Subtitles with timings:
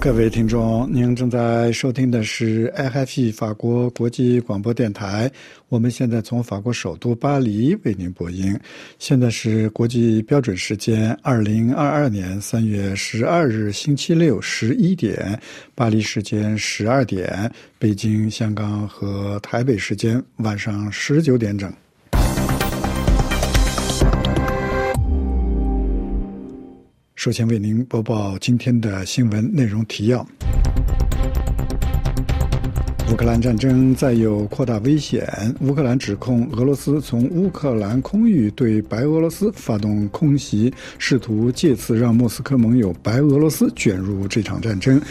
[0.00, 5.30] 各位听众，您正在收听的是 IFP 法国国际广播电台。
[5.68, 8.58] 我们现在从法国首都巴黎为您播音。
[8.98, 15.38] 现在是国际标准时间二零二二年三月十二日星期六十一点，
[15.74, 21.70] 巴黎时间十二点，北京、香港和台北时间晚上十九点整。
[27.20, 30.26] 首先为您播报今天的新闻内容提要。
[33.10, 35.28] 乌克兰战争再有扩大危险。
[35.62, 45.02] 乌克兰指控俄罗斯从乌克兰空域对白俄罗斯发动空袭，试图借此让莫斯科盟友白俄罗斯卷入这场战争。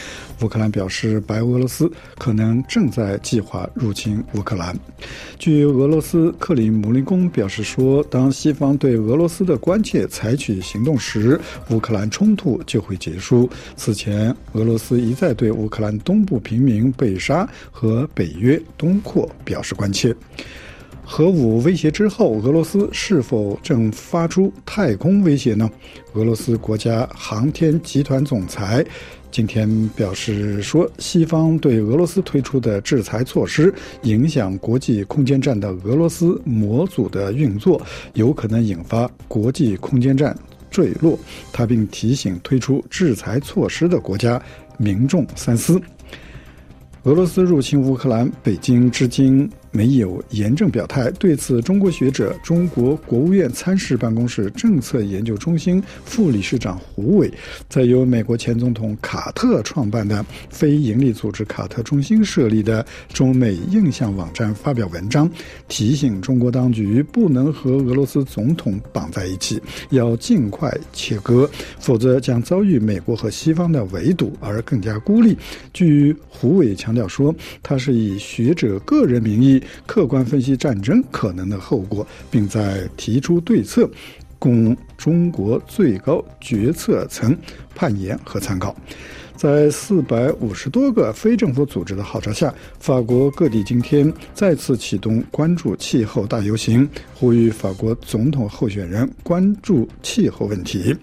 [0.42, 4.74] 乌克兰表示，白俄罗斯可能正在计划入侵乌克兰。
[5.38, 11.38] 据俄罗斯克里姆林宫表示说，当西方对俄罗斯的关切采取行动时，
[11.70, 13.50] 乌克兰冲突就会结束。
[13.76, 20.16] 此前，俄罗斯一再对乌克兰东部平民被杀和和北约东扩表示关切。
[21.04, 25.68] 核武威胁之后，俄罗斯是否正发出太空威胁呢？
[26.14, 28.86] 俄罗斯国家航天集团总裁
[29.32, 33.74] 今天表示说，西方对俄罗斯推出的制裁措施
[34.04, 37.82] 影响国际空间站的俄罗斯模组的运作，
[38.14, 40.38] 有可能引发国际空间站
[40.70, 41.18] 坠落。
[41.52, 44.40] 他并提醒推出制裁措施的国家
[44.78, 45.82] 民众三思。
[47.10, 49.50] 俄罗斯入侵乌克兰，北京至今。
[49.72, 51.10] 没有严正表态。
[51.12, 57.32] 对此，中国学者、中国国务院参事办公室政策研究中心副理事长胡伟，
[57.68, 65.30] 在由美国前总统卡特创办的非营利组织卡特中心设立的中美印象网站发表文章，
[65.68, 69.62] 提醒中国当局不能和俄罗斯总统绑在一起，
[69.92, 71.50] 要尽快切割，
[71.80, 75.38] 否则将遭遇美国和西方的围堵而更加孤立。
[75.74, 79.59] 据胡伟强调说，他是以学者个人名义。
[79.86, 83.90] 客观分析战争可能的后果，并在提出对策，
[84.38, 87.38] 供中国最高决策层
[87.74, 88.76] 判研和参考。
[89.36, 100.94] 在四百五十多个非政府组织的号召下，法国各地今天再次启动关注气候大游行，呼吁法国总统候选人关注气候问题。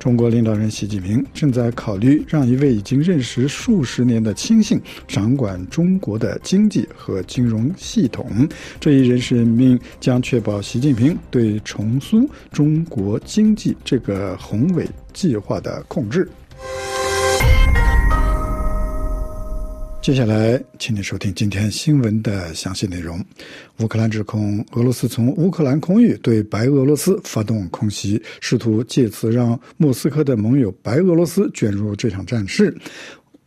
[0.00, 8.48] 中国领导人习近平正在考虑让一位已经认识数十年的亲信掌管中国的经济和金融系统。
[8.80, 16.26] 这一人事任命将确保习近平对重塑中国经济这个宏伟计划的控制。
[20.02, 23.22] 接下来，请你收听今天新闻的详细内容。
[23.80, 32.74] 乌克兰指控俄罗斯从乌克兰空域对白俄罗斯发动空袭，试图借此让莫斯科的盟友白俄罗斯卷入这场战事。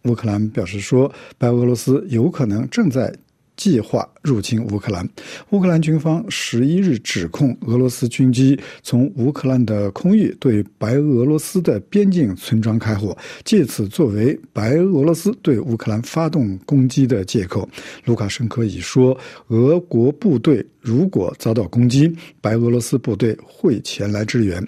[0.03, 3.13] 乌克兰表示说，白俄罗斯有可能正在。
[3.55, 5.07] 计划入侵乌克兰。
[5.51, 17.69] 乌克兰军方十一日指控俄罗斯军机从乌克兰的空域对白俄罗斯的边境村庄开火，借此作为白俄罗斯对乌克兰发动攻击的借口。
[18.05, 19.15] 卢卡申科已说，
[19.49, 22.11] 俄国部队如果遭到攻击，
[22.41, 24.65] 白俄罗斯部队会前来支援。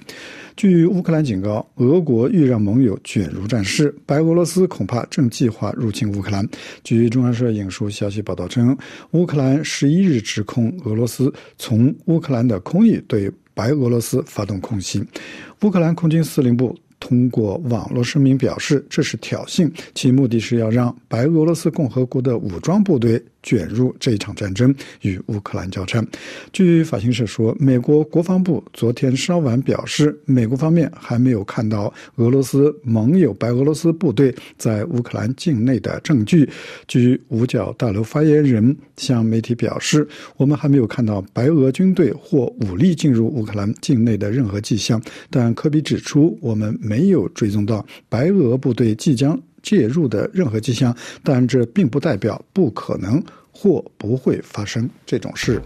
[0.56, 6.48] 据乌克兰警告，俄国欲让盟友卷入战事，白俄罗斯恐怕正计划入侵乌克兰。
[6.82, 8.78] 据中央社引述消息报道称，
[9.12, 15.04] 乌克兰十一日指控俄罗斯从乌克兰的空域对白俄罗斯发动空袭。
[15.62, 16.78] 乌克兰空军司令部。
[16.98, 26.06] 通过网络声明表示，这是挑衅，其目的是要让白俄罗斯共和国的武装部队卷入这一场战争，与乌克兰交战。
[26.52, 36.50] 据法新社说，美国国防部昨天稍晚表示，美国方面还没有看到俄罗斯盟友白俄罗斯部队在乌克兰境内的证据。
[36.90, 40.06] 据五角大楼发言人向媒体表示，
[40.36, 45.02] 我们还没有看到白俄军队或武力进入乌克兰境内的任何迹象。
[45.30, 46.66] 但科比指出，我们。
[46.82, 53.22] 没有追踪到白俄部队即将介入的任何迹象，但这并不代表不可能
[53.56, 55.62] 或不会发生这种事。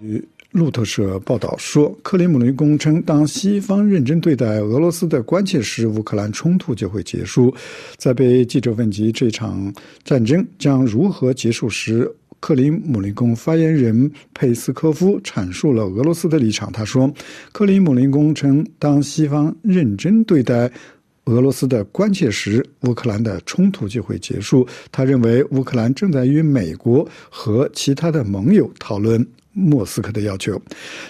[0.00, 7.54] 与路透社报道说，克里姆林宫称，当西方认真对待俄罗斯的关切时，乌克兰冲突就会结束。
[7.96, 9.72] 在被记者问及这场
[10.02, 12.10] 战争将如何结束时，
[12.40, 16.72] 克林姆林宫发言人佩斯科夫阐述了俄罗斯的立场。
[16.72, 17.10] 他说
[17.52, 20.70] ：“克林姆林宫称，当西方认真对待
[21.26, 24.66] 俄罗斯的关切时，乌克兰的冲突就会结束。
[24.90, 30.60] 他认为，乌克兰正在与美国和其他的盟友讨论莫斯科的要求。”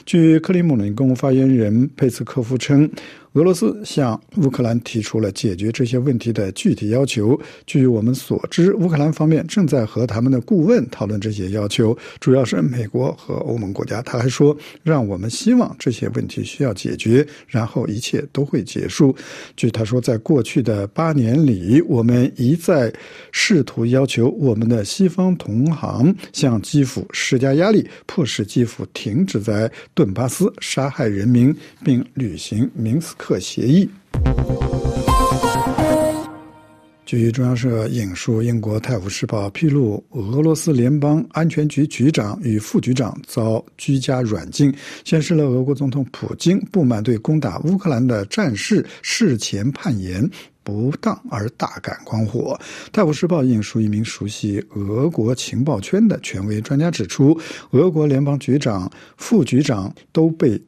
[0.04, 2.90] 据克里姆林宫发言人佩斯科夫称。
[3.34, 7.38] 俄罗斯向乌克兰提出了解决这些问题的具体要求。
[7.66, 14.02] 据我们所知，乌克兰方面正在和他们的顾问讨论这些要求，主要是美国和欧盟国家。
[14.02, 19.16] 他还说：“让我们希望这些问题需要解决，然后一切都会结束。”
[19.56, 22.92] 据他说，在过去的八年里，我们一再
[23.30, 33.88] 试图要求我们的西方同行向基辅施加压力，迫使基辅停止在顿巴斯杀害人民，并履行明斯克协议。
[37.06, 44.74] 据中央社引述英国《泰晤士报》披露，俄罗斯联邦安全局局长与副局长遭居家软禁，
[45.04, 50.28] 显示了俄国总统普京不满对攻打乌克兰的战事事前判言
[50.64, 52.58] 不当而大感光火。
[52.92, 57.38] 《泰晤士报》引述一名熟悉俄国情报圈的权威专家指出，
[57.72, 60.58] 俄国联邦局长、副局长都被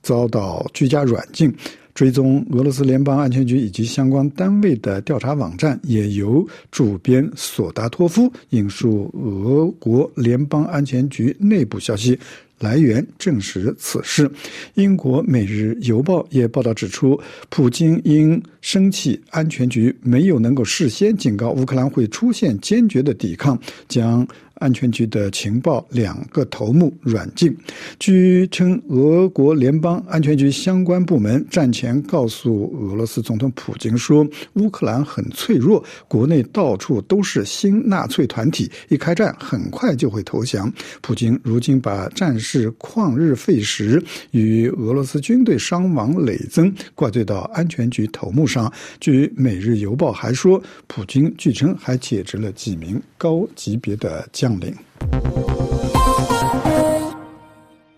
[0.00, 1.52] 遭到居家软禁。
[1.98, 12.16] 追踪俄罗斯联邦安全局以及相关单位的调查网站，也由主编索达托夫引述俄国联邦安全局内部消息
[12.60, 14.30] 来源证实此事。
[14.74, 24.24] 英国《每日邮报》也报道指出，普京因生气安全局没有能够事先警告乌克兰会出现坚决的抵抗，将。
[24.58, 27.56] 安全局的情报两个头目软禁。
[27.98, 44.02] 据称，俄国联邦安全局相关部门战前告诉俄罗斯总统普京说：“乌克兰很脆弱，国内到处都是新纳粹团体，一开战很快就会投降。”普京如今把战事旷日费时
[44.32, 48.72] 与俄罗斯军队伤亡累增怪罪到安全局头目上。
[49.00, 54.47] 据《每日邮报》还说，普京据称还解职了几名高级别的将。
[54.48, 54.74] 降临。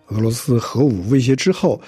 [0.09, 1.81] 俄罗斯核武威胁之后，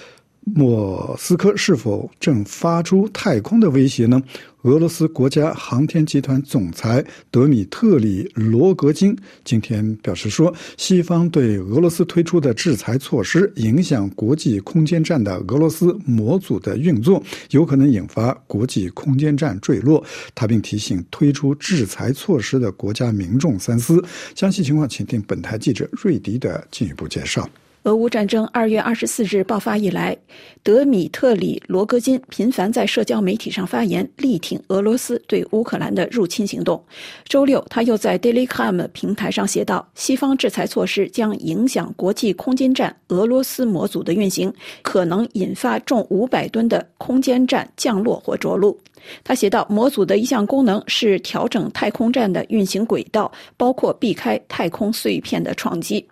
[0.44, 4.20] 莫斯科是否正发出太空的威胁呢？
[4.62, 20.04] 俄罗斯国家航天集团总裁德米特里罗格金今天表示说，西方对俄罗斯推出的制裁措施影响国际空间站的俄罗斯模组的运作，有可能引发国际空间站坠落。
[20.34, 24.04] 他并提醒推出制裁措施的国家民众三思。
[24.34, 27.48] 详细情况，请听本台记者瑞迪的进一步介绍。
[27.84, 30.16] 俄乌战争二月二十四日爆发以来，
[30.62, 36.80] 德米特里罗戈金频繁在社交媒体上发言，力挺俄罗斯对乌克兰的入侵行动。
[37.24, 44.52] 周六，他又在 Dailycom 平台上写道：“西方制裁措施将影响国际空间站俄罗斯模组的运行，
[44.82, 48.78] 可能引发重五百吨的空间站降落或着陆。”
[49.24, 56.06] 他写道：“模组的一项功能是调整太空站的运行轨道，包括避开太空碎片的撞击。”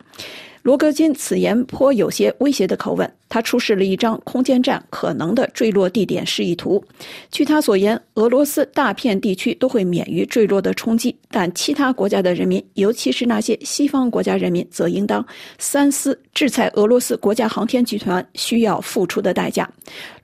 [0.62, 3.10] 罗格金此言颇有些威胁的口吻。
[3.32, 6.84] 他出示了一张空间站可能的坠落地点示意图。
[7.30, 15.24] 据他所言，俄罗斯大片地区都会免于坠落的冲击，但其他国家的人民，尤其是那些西方国家人民，则应当
[15.60, 19.70] 三思制裁俄罗斯国家航天集团需要付出的代价。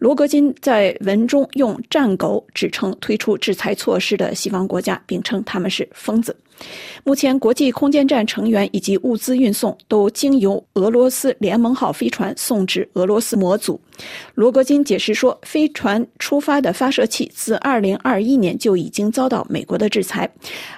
[0.00, 6.36] 罗格金在文中用“战狗”指称推出制裁措施的西方国家，并称他们是疯子。
[7.04, 13.80] 目前，国际空间站成员以及物资运送都经由俄罗斯联盟号飞船送至俄罗斯模组。
[14.34, 20.28] 罗格金解释说，飞船出发的发射器自2021年就已经遭到美国的制裁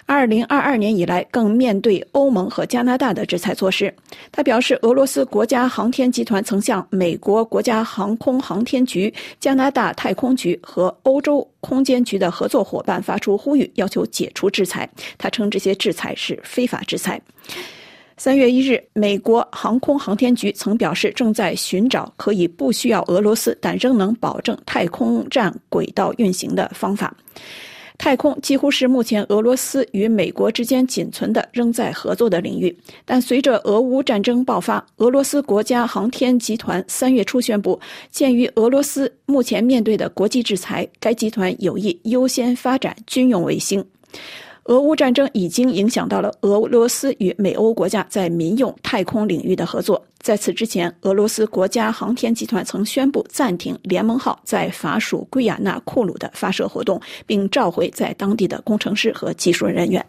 [0.06, 3.92] ，2022年以来更面对欧盟和加拿大的制裁措施。
[4.30, 14.88] 他表示，俄罗斯国家航天集团曾向美国国家航空航天局、加拿大太空局和欧洲空间局的合作伙伴发出呼吁，要求解除制裁。
[15.16, 17.20] 他称这些制裁是非法制裁。
[18.18, 27.16] 三月一日，美国航空航天局曾表示，正在寻找可以不需要俄罗斯但仍能保证太空站轨道运行的方法。
[27.96, 32.76] 太空几乎是目前俄罗斯与美国之间仅存的仍在合作的领域。
[33.04, 37.78] 但随着俄乌战争爆发，俄罗斯国家航天集团三月初宣布，
[38.10, 43.84] 鉴于俄罗斯目前面对的国际制裁，该集团有意优先发展军用卫星。
[44.68, 50.04] 俄乌战争已经影响到了俄罗斯与美欧国家在民用太空领域的合作。
[50.18, 60.04] 在此之前，俄罗斯国家航天集团曾宣布暂停联盟号在法属圭亚那库鲁的发射活动，并召回在当地的工程师和技术人员。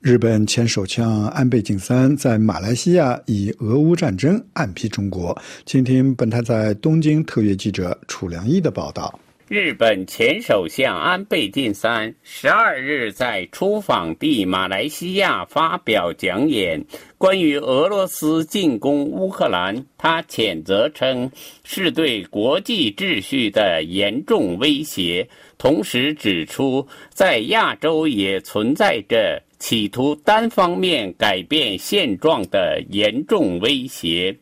[0.00, 5.40] 日本前首相安倍晋三在马来西亚以俄乌战争暗批中国。
[5.64, 9.16] 请听本台在东京特约记者楚良一的报道。
[9.50, 16.84] 日本前首相安倍晋三十二日在出访地马来西亚发表讲演，
[17.18, 21.28] 关于俄罗斯进攻乌克兰，他谴责称
[21.64, 25.28] 是对国际秩序的严重威胁，
[25.58, 34.32] 同时指出在亚洲也存在着企图单方面改变现状的严重威胁。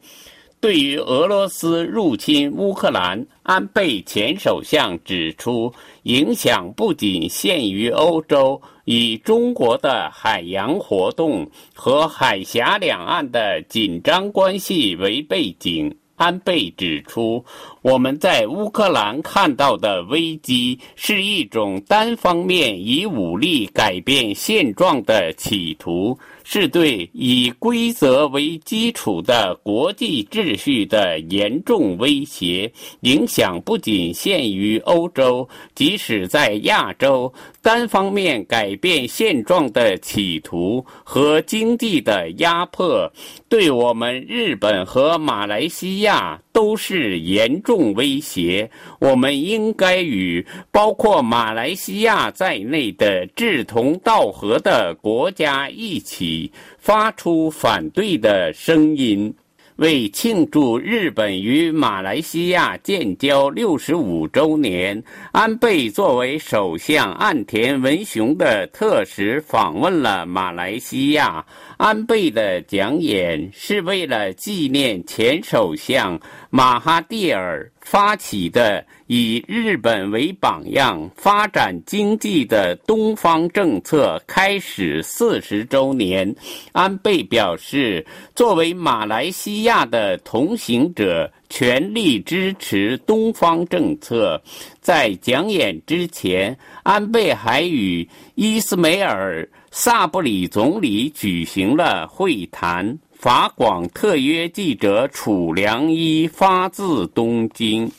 [0.61, 5.73] 对于俄罗斯入侵乌克兰，安倍前首相指出，
[6.03, 15.95] 影响不仅限于欧洲，以中国的海洋活动和海峡两岸的紧张关系为背景。
[16.17, 17.45] 安倍指出，
[17.81, 26.19] 我们在乌克兰看到的危机是一种单方面以武力改变现状的企图。
[26.51, 43.13] 是对以规则为基础的国际秩序的严重威胁，影响不仅限于欧洲，即使在亚洲，单方面改变现状的企图和经济的压迫，
[43.51, 48.71] 对我们日本和马来西亚都是严重威胁。
[49.01, 56.38] 我们应该与包括马来西亚在内的志同道合的国家一起。
[56.79, 59.35] 发出反对的声音。
[59.77, 71.47] 为庆祝日本与马来西亚建交六十五周年，安倍作为首相岸田文雄的特使访问了马来西亚。
[71.77, 76.19] 安倍的讲演是为了纪念前首相
[76.51, 86.37] 马哈蒂尔发起的以日本为榜样发展经济的东方政策开始四十周年。
[86.73, 88.05] 安倍表示，
[88.35, 94.39] 作为马来西亚的同行者，全力支持东方政策。
[94.83, 99.49] 在讲演之前，安倍还与伊斯梅尔。
[99.71, 102.99] 萨布里总理举行了会谈。
[103.21, 107.91] 法广特约记者楚良一发自东京。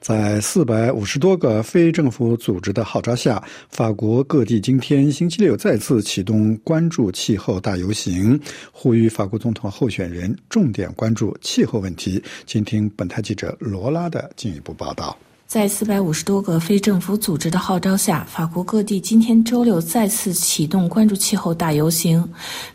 [0.00, 8.40] 在四百五十多个非政府组织的号召下，法国各地今天星期六再次启动关注气候大游行，
[8.72, 12.22] 呼吁法国总统候选人重点关注气候问题。
[12.46, 15.14] 请听本台记者罗拉的进一步报道。
[15.50, 22.24] 在四百五十多个非政府组织的号召下，法国各地今天周六再次启动关注气候大游行。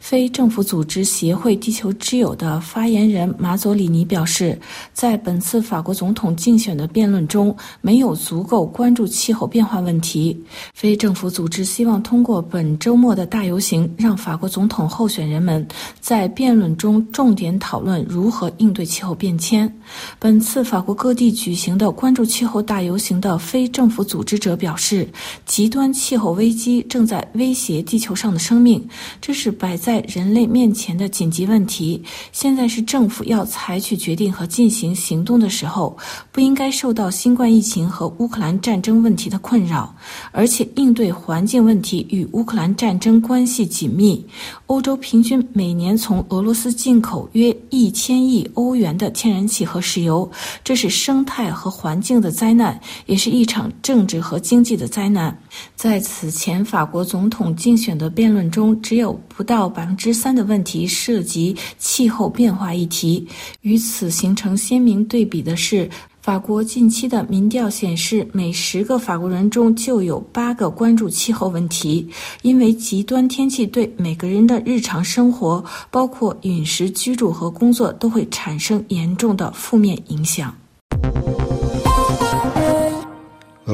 [0.02, 4.60] 非政府组织协会“地球之友”的发言人马佐里尼表示，
[4.92, 10.38] 在本次法国总统竞选的辩论中，没有足够关注气候变化问题。
[10.74, 15.66] 非政府组织希望通过本周末的大游行，让法国总统候选人们
[16.02, 19.74] 在辩论中重点讨论如何应对气候变迁。
[20.20, 22.65] 本次法国各地举行的关注气候。
[22.66, 25.08] 大游行的非政府组织者表示，
[25.46, 28.84] 极端气候危机正在威胁地球上的生命，
[29.22, 32.02] 这是摆在人类面前的紧急问题。
[32.32, 35.96] 现在是政府要采取决定和进行行动的时候，
[36.32, 39.94] 不应该受到新冠疫情和乌克兰战争问题的困扰。
[40.32, 44.26] 而且，应对环境问题与乌克兰战争关系紧密。
[44.66, 50.28] 欧洲平均每年从俄罗斯进口约一千亿欧元的天然气和石油，
[50.64, 52.55] 这是生态和环境的灾。
[52.56, 55.38] 难也是一场政治和经济的灾难。
[55.76, 63.28] 在此前法国总统竞选的辩论中，只有不到百分之三的问题涉及气候变化议题。
[63.62, 65.90] 与此形成鲜明对比的是，
[66.22, 72.08] 法国近期的民调显示，每十个法国人中就有八个关注气候问题，
[72.42, 80.56] 因为极端天气对每个人的日常生活，包括饮食、居住和工作，都会产生严重的负面影响。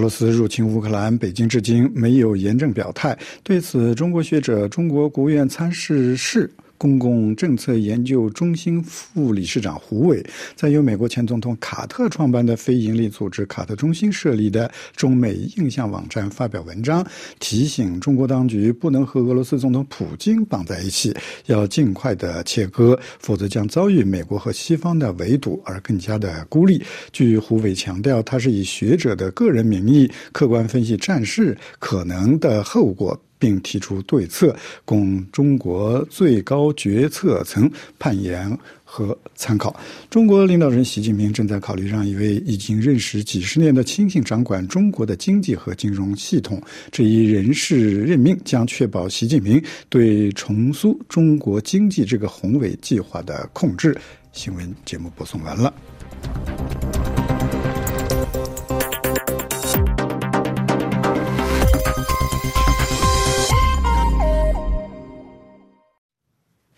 [0.01, 3.15] 俄罗斯入侵乌克兰，北京至今没有严正表态。
[3.43, 6.51] 对此，中国学者、中国国务院参事室。
[6.81, 17.05] 公共政策研究中心副理事长胡伟在由美国前总统卡特创办的非营利组织卡特中心设立的中美印象网站发表文章，
[17.39, 26.83] 提醒中国当局不能和俄罗斯总统普京绑在一起，要尽快的切割，否则将遭遇美国和西方的围堵而更加的孤立。
[27.11, 33.15] 据胡伟强调，他是以学者的个人名义客观分析战事可能的后果。
[33.41, 34.55] 并提出对策，
[34.85, 37.67] 供中国最高决策层
[37.97, 39.75] 判研和参考。
[40.11, 46.61] 中国领导人习近平正在考虑让一位已经认识几十年的亲信掌管中国的经济和金融系统。
[46.91, 53.97] 这一人事任命将确保习近平对重塑中国经济这个宏伟计划的控制。
[54.31, 55.73] 新闻节目播送完了。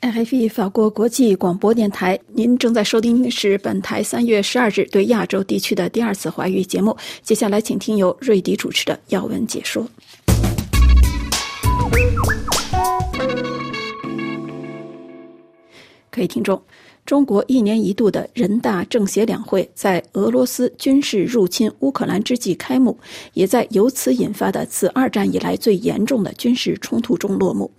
[0.03, 6.93] R f e 法国国际广播电台，您正在收听的是本台三月十二日对亚洲地区的第二次华语节目。
[7.21, 9.87] 接下来，请听由瑞迪主持的要闻解说。
[16.11, 16.61] 可以听众。
[17.13, 22.97] 中国一年一度的人大政协两会在俄罗斯军事入侵乌克兰之际开幕，
[23.33, 27.69] 也在由此引发的自二战以来最严重的军事冲突中落幕。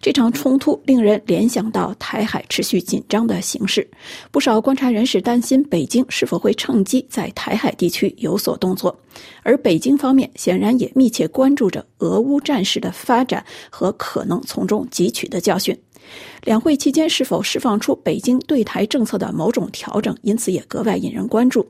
[0.00, 3.86] 这场冲突令人联想到台海持续紧张的形势，
[4.30, 8.98] 不少观察人士担心北京是否会趁机在台海地区有所动作，
[9.42, 15.78] 而北京方面显然也密切关注着俄乌战事的发展和可能从中汲取的教训。
[16.44, 21.66] 两会期间是否释放出北京对台政策的某种调整，因此也格外引人关注。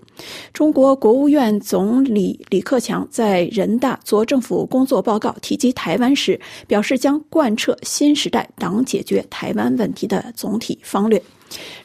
[0.52, 11.20] 中国国务院总理李克强在人大做政府工作报告提及台湾时，表示将贯彻新时代党解决台湾问题的总体方略。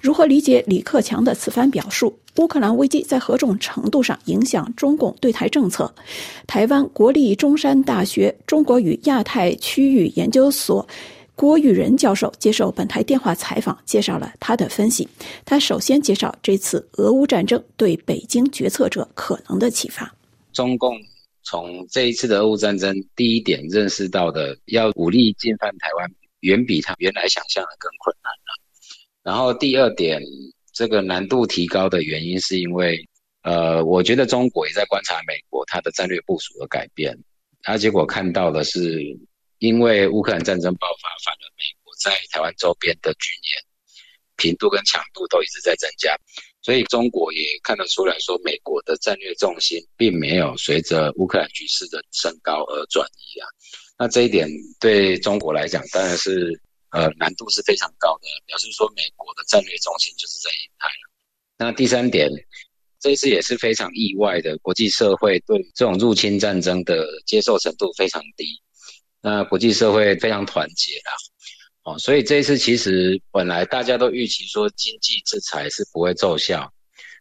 [0.01, 2.13] 如何理解李克强的此番表述？
[2.37, 5.93] 乌克兰危机在何种程度上影响中共对台政策？
[6.47, 10.85] 台湾国立中山大学中国与亚太区域研究所。
[11.43, 15.05] 郭玉仁教授接受本台电话采访，介绍了他的分析。
[15.43, 20.09] 他首先介绍这次俄乌战争对北京决策者可能的启发。
[20.53, 20.97] 中共
[21.43, 26.09] 从这一次的俄乌战争，第一点认识到的要武力进犯台湾，
[26.39, 28.55] 远比他原来想象的更困难了。
[29.21, 30.21] 然后第二点，
[30.71, 33.05] 这个难度提高的原因是因为，
[33.41, 37.13] 呃，我觉得中国也在观察美国它的战略部署的改变，
[37.63, 39.19] 他结果看到的是。
[39.63, 43.63] 因为乌克兰战争爆发，反而美国在台湾周边的军演
[44.35, 46.13] 频度跟强度都一直在增加，
[46.61, 53.47] 所以中国也看得出来说，美国的战略重心并没有随着乌克兰局势的升高而转移啊。
[53.97, 54.49] 那这一点
[54.81, 61.09] 对中国来讲，当然是呃难度是非常高的，表示说美国的战略重心就是在印太了。
[61.57, 62.29] 那第三点，
[62.99, 68.61] 这一次也是非常意外的，国际社会对这种入侵战争的接受程度非常低。
[69.25, 71.13] 那国际社会非常团结啦，
[71.85, 76.69] 哦，所以这一次其实本来大家都预期说经济制裁是不会奏效，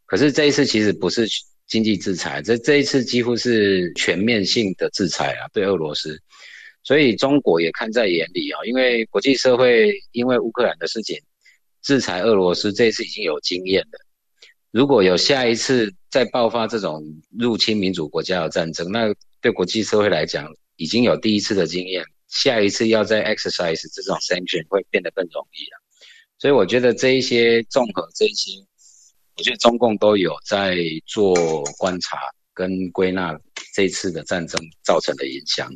[0.05, 1.29] 可是这一次其实不是
[1.69, 6.21] 经济制裁，这这一次几乎是全面性的制裁啊，对俄罗斯，
[6.83, 11.17] 所以中国也看在眼里啊，因为国际社会因为乌克兰的事情
[11.83, 13.99] 制裁俄罗斯，这一次已经有经验了，
[14.73, 17.01] 如果有下一次再爆发这种
[17.39, 20.53] 入侵民主国家的战争，那对国际社会来讲。
[20.77, 25.83] 已经有第一次的经验，下一次要再 exercise 这种 sanction 会变得更容易了。
[26.39, 28.59] 所以我觉得这一些综合这一些，
[29.37, 32.19] 我觉得中共都有在做观察
[32.53, 33.39] 跟归纳
[33.75, 35.73] 这次的战争造成的影响。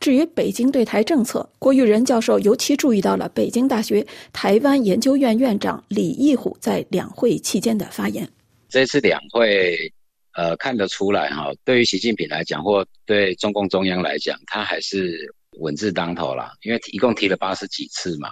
[0.00, 8.28] 至于北京对台政策，郭玉仁教授尤其注意到了北京大学台湾研究院院长李义虎在两会期间的发言。
[8.68, 9.92] 这次两会。
[10.34, 16.52] 呃，看得出来哈，对于习近平来讲，或对中共中央来讲，他还是稳字当头啦。
[16.62, 18.30] 因为一共提了八十几次嘛，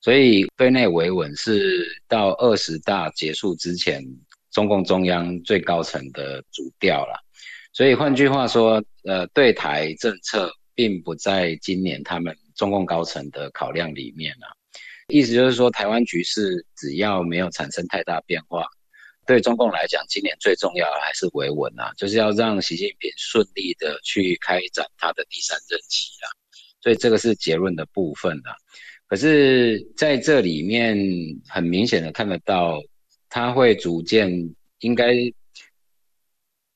[0.00, 4.02] 所以对内维稳是到二十大结束之前，
[4.50, 7.14] 中共中央最高层的主调了。
[7.72, 14.48] 所以换句话说，呃，对台政策并不在今年他们中共高层的考量里面啊。
[15.08, 18.66] 意思就是说，台湾局势只要没有产生太大变化。
[19.28, 26.26] 对中共来讲，今年最重要的还是维稳啊，就是要让习近平顺利的去开展他的第三任期啊，
[26.80, 28.56] 所以这个是结论的部分啊。
[29.06, 30.96] 可是在这里面，
[31.46, 32.80] 很明显的看得到，
[33.28, 34.32] 他会逐渐
[34.78, 35.12] 应该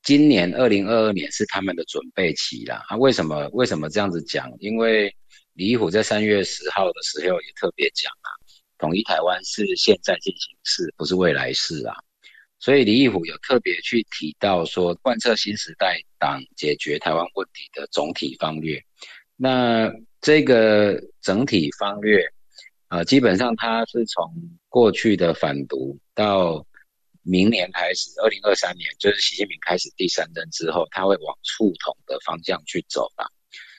[0.02, 2.84] 今年二零二二年是他们的准备期啦。
[2.88, 4.52] 啊，为什么为什么这样子讲？
[4.58, 5.10] 因为
[5.54, 8.28] 李虎在三月十号的时候也特别讲啊，
[8.76, 11.96] 统一台湾是现在进行式，不是未来式啊。
[12.62, 18.80] 所以李义虎有特别去提到说，贯彻新时代党解决台湾问题的总体方略。
[19.34, 22.24] 那这个整体方略，
[22.86, 24.32] 啊，基本上它是从
[24.68, 26.64] 过去的反独到
[27.22, 33.26] 明年开始，二零二三年就是习近平开始第三任之后，他会往触统的方向去走吧。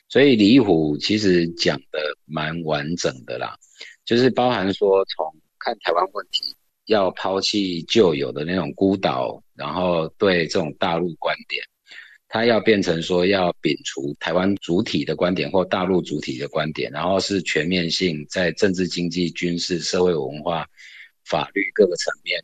[0.09, 3.57] 所以李义虎其实讲的蛮完整的啦，
[4.03, 6.53] 就是包含说从看台湾问题。
[6.85, 11.63] 要抛弃旧有的那种孤岛，然后对这种大陆观点，
[12.27, 20.67] 他要变成说要摒除台湾主体的观点或大陆主体的观点，然后是全面性在政治、经济、军事、社会、文化、
[21.25, 22.43] 法律各个层面，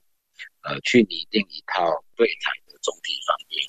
[0.64, 1.84] 呃，去拟定一套
[2.16, 3.60] 对台的总体方面。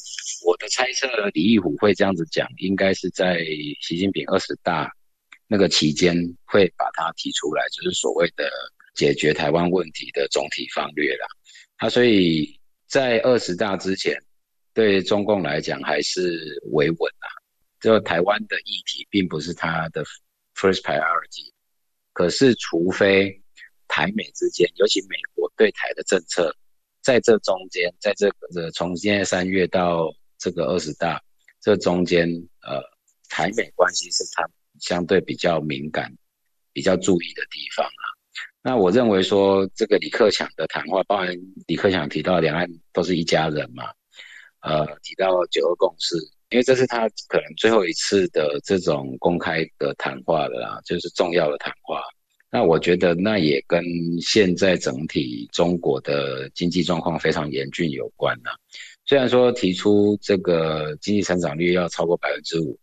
[0.47, 3.45] 我的猜测，李义虎会这样子讲，应该是在
[3.81, 4.91] 习近平二十大
[5.49, 8.49] 那个期间会把它提出来，就是所谓的
[9.01, 11.27] 解决台湾问题的总体方略啦。
[11.79, 14.15] 他所以在二十大之前，
[14.75, 17.27] 对中共来讲还是维稳啊，
[17.81, 20.05] 就台湾的议题并不是他的
[20.55, 21.51] first priority。
[22.13, 23.41] 可是，除非
[23.89, 26.55] 台美之间，尤其美国对台的政策，
[27.01, 31.23] 在这中间，在这个从今年三月到这个二十大
[31.63, 32.29] 这中间，
[32.61, 32.83] 呃，
[33.31, 34.47] 台美关系是他
[34.79, 36.15] 相对比较敏感、
[36.75, 38.20] 比较注意的地方啊。
[38.63, 41.29] 那我认为说，这个李克强的谈话，包含
[41.67, 43.85] 李克强提到两岸都是一家人嘛，
[44.61, 46.15] 呃，提到九二共识，
[46.51, 52.03] 因为这是他可能最后一次的这种公开的谈话了啦，就是重要的谈话。
[52.51, 53.83] 那我觉得那也跟
[54.21, 58.51] 现在整体中国的经济状况非常严峻有关呐。
[59.07, 62.79] 虽然说提出这个经济成长率要超过百分之五。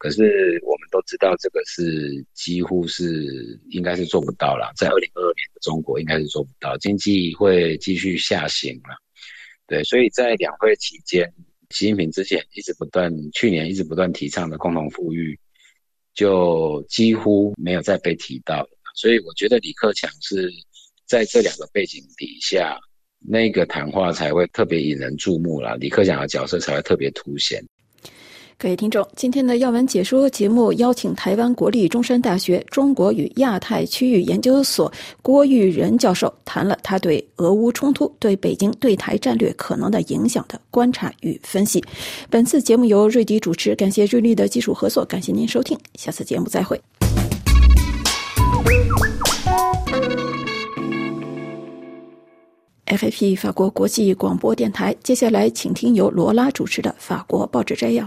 [0.00, 4.72] 可是我们都知道，这个是几乎是应该是做不到了。
[4.74, 8.96] 在二零二二年的中国，应该是做不到，经济会继续下行了。
[9.66, 11.30] 对，所以在两会期间，
[11.68, 15.38] 习近平之前一直不断，去年一直不断提倡的共同富裕，
[16.14, 18.66] 就几乎没有再被提到。
[18.94, 20.50] 所以我觉得李克强是
[21.04, 22.80] 在这两个背景底下，
[23.18, 25.76] 那个谈话才会特别引人注目了。
[25.76, 27.62] 李克强的角色才会特别凸显。
[28.62, 34.92] 各位听众，今天的要闻解说节目邀请台湾国立中山大学中国与亚太区域研究所
[35.22, 41.82] 郭玉仁教授谈了他对俄乌冲突对北京对台战略可能的影响的观察与分析。
[42.28, 46.78] 本次节目由瑞迪主持，感谢瑞丽的技术合作，感谢您收听，下次节目再会。
[52.84, 58.06] FIP 法国国际广播电台，接下来请听由罗拉主持的法国报纸摘要。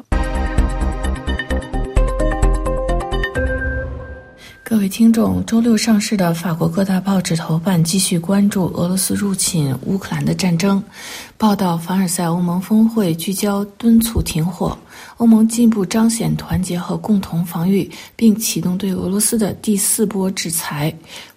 [4.73, 10.83] 各位听众，周六上市的法国各大报纸头版继续关注俄罗斯入侵乌克兰的战争。
[11.37, 14.75] 报道：凡尔赛欧盟峰会聚焦敦促停火，
[15.17, 20.91] 欧盟进一步彰显团结和共同防御，并启动对俄罗斯的第四波制裁。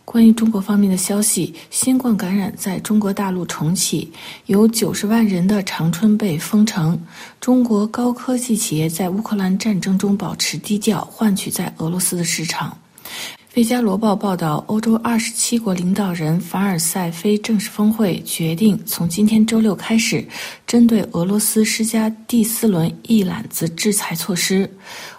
[0.07, 4.11] 关于中国方面的消息，新冠感染在中国大陆重启，
[4.46, 6.99] 有九十万人的长春被封城。
[7.38, 12.70] 中国高科技企业在乌克兰战争中保持低调，换取在俄罗斯的市场。
[13.57, 20.23] 《费加罗报》报道，欧洲二十七国领导人凡尔赛非正式峰会决定从今天周六开始，
[20.66, 24.71] 针对俄罗斯施加第四轮一揽子制裁措施。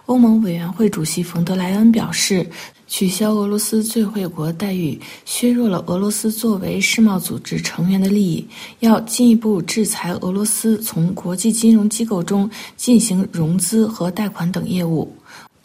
[0.05, 2.47] 欧盟委员会主席冯德莱恩表示，
[2.85, 8.47] 取消俄罗斯最惠国待遇，削弱了俄罗斯作为世贸组织成员的利益，
[8.81, 15.11] 要进一步制裁俄罗斯从国际金融机构中进行融资和贷款等业务。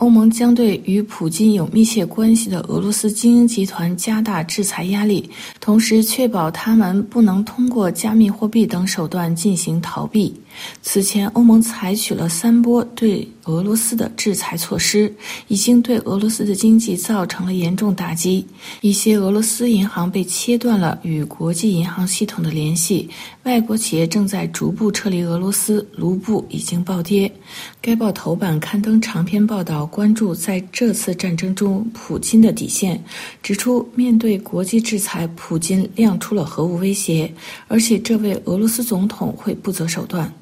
[0.03, 10.35] 欧盟将对与普京有密切关系的俄罗斯精英集团加大制裁压力，同时确保他们不能通过加密货币等手段进行逃避。
[10.83, 15.13] 此前，欧盟采取了三波对俄罗斯的制裁措施，
[15.49, 18.47] 已经对俄罗斯的经济造成了严重打击。
[18.81, 23.09] 一些俄罗斯银行被切断了与国际银行系统的联系，
[23.45, 27.33] 外国企业正在逐步撤离俄罗斯，卢布已经暴跌。
[27.81, 33.03] 该报头版刊登长篇报道，关注在这次战争中普京的底线，
[33.43, 37.33] 指出面对国际制裁，普京亮出了核武威胁，
[37.67, 40.29] 而且这位俄罗斯总统会不择手段。《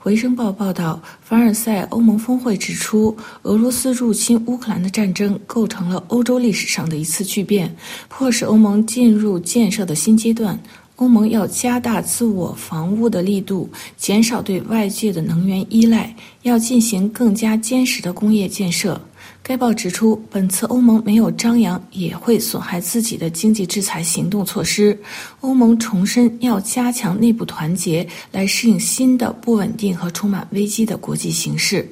[0.00, 7.74] 回声报》报道，凡尔赛欧盟峰会指出，俄罗斯入侵乌克兰的战争构成了欧洲历史上的一次巨变，
[8.08, 10.58] 迫使欧盟进入建设的新阶段。
[10.96, 19.00] 欧盟要加大自我防务的力度，减少对外界的能源依赖，要进行更加坚实的工业建设。
[19.48, 24.94] 该报指出，本次欧盟没有张扬也会损害自己的经济制裁行动措施。
[25.40, 31.90] 欧盟重申要加强内部团结，来适应新的不稳定和充满危机的国际形势。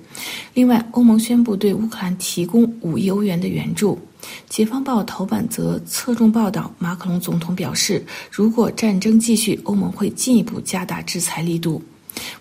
[0.53, 3.99] 另外，欧盟宣布对乌克兰提供五亿欧元的援助。
[4.51, 11.83] 解放报头版则侧重报道，马克龙总统表示，如果战争继续，欧盟会进一步加大制裁力度。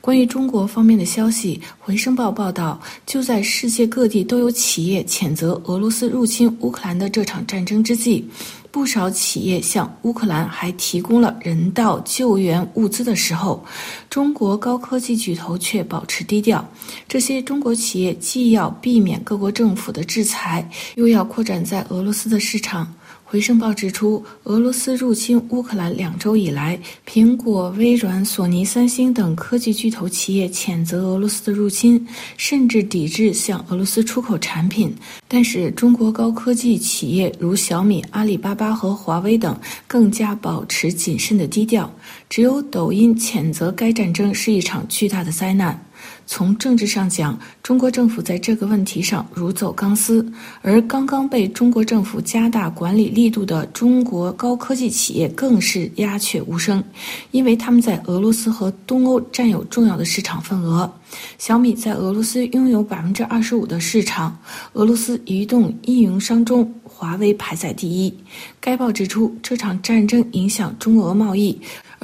[0.02, 8.28] 关于中国方面的消息，《回声报》报道，就在世界各地都有企业谴责俄罗斯入侵乌克兰的这场战争之际，
[8.72, 13.66] 不少企业向乌克兰还提供了人道救援物资的时候，
[14.10, 16.64] 中国高科技巨头却保持低调。
[17.08, 22.86] 这些中国企业既要避免各国政府的制裁，又要扩展在俄罗斯的市场。
[23.36, 34.96] 《回声报指出，俄罗斯入侵乌克兰两周以来，苹果、微软、索尼、三星等科技巨头企业谴责俄罗斯的入侵，甚至抵制向俄罗斯出口产品。
[35.28, 41.94] 但是，中国高科技企业如小米、阿里巴巴和华为等更加保持谨慎的低调。
[42.30, 45.85] 只有抖音谴责该战争是一场巨大的灾难。
[46.28, 50.26] 从政治上讲，中国政府在这个问题上如走钢丝，
[50.62, 56.84] 而刚刚被中国政府加大管理力度的中国高科技企业更是鸦雀无声，
[57.32, 60.92] 因为他们在俄罗斯和东欧占有重要的市场份额。
[61.38, 64.38] 小米在俄罗斯拥有百分之二十五的市场，
[64.74, 68.14] 俄罗斯移动运营商中，华为排在第一。
[68.60, 71.58] 该报指出，这场战争影响中俄贸易。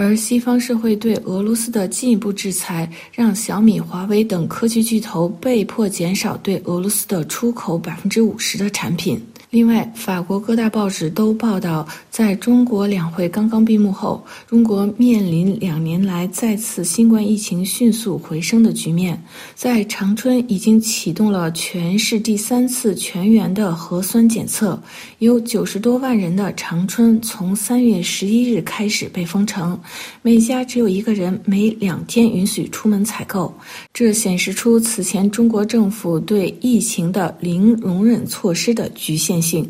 [0.04, 9.22] 而西方社会对俄罗斯的进一步制裁，让小米、华为等科技巨头被迫减少对俄罗斯的出口百分之五十的产品。
[9.52, 19.22] 另外，法国各大报纸都报道，在中国两会刚刚闭幕后，中国面临两年来再次新冠疫情迅速回升的局面。
[19.54, 24.82] 在长春已经启动了全市第三次全员的核酸检测，
[25.20, 29.78] 有九十多万人的长春从三月十一日开始被封城，
[30.22, 33.54] 每家只有一个人每两天允许出门采购。
[33.94, 39.41] 这显示出此前中国政府对疫情的零容忍措施的局限。
[39.42, 39.70] 性，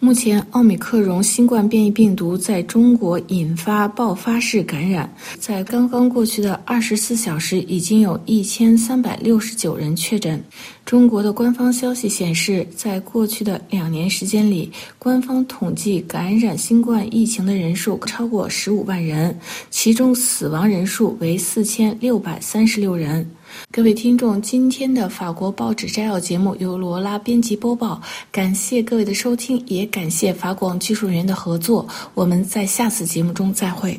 [0.00, 10.42] 目前奥密克戎新冠变异病毒在中国引发爆发式感染，在刚刚过去的二十四小时，已经有一千三百六十九人确诊。
[10.84, 19.38] 中国的官方消息显示，在过去的两年时间里，官方统计感染新冠疫情的人数超过十五万人，
[19.70, 23.24] 其中死亡人数为四千六百三十六人。
[23.70, 31.86] 各位听众，今天的法国报纸摘要节目由罗拉编辑播报，感谢各位的收听，也感谢法广技术人员的合作。
[32.14, 33.98] 我们在下次节目中再会。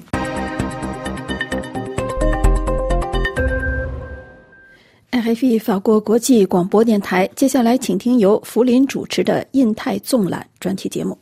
[5.11, 11.17] RFI 法国国际广播电台，接下来请听由福林主持的《印太纵览》专题节目。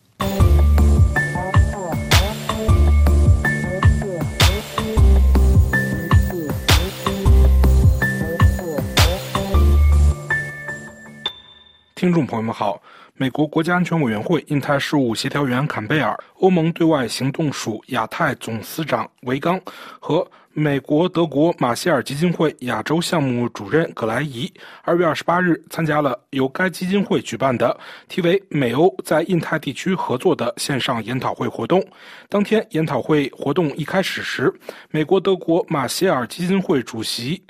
[12.02, 12.82] 听众朋友们好，
[13.14, 19.62] 美国国家安全委员会印太事务协调员坎贝尔、欧盟对外行动署亚太总司长维刚
[20.00, 31.86] 和美国德国马歇尔基金会亚洲项目主任葛莱伊，二月二十八日参加了由该基金会举办的题为“美欧在印太地区合作”的线上研讨会活动。
[32.28, 34.52] 当天研讨会活动一开始时，
[34.90, 37.44] 美国德国马歇尔基金会主席。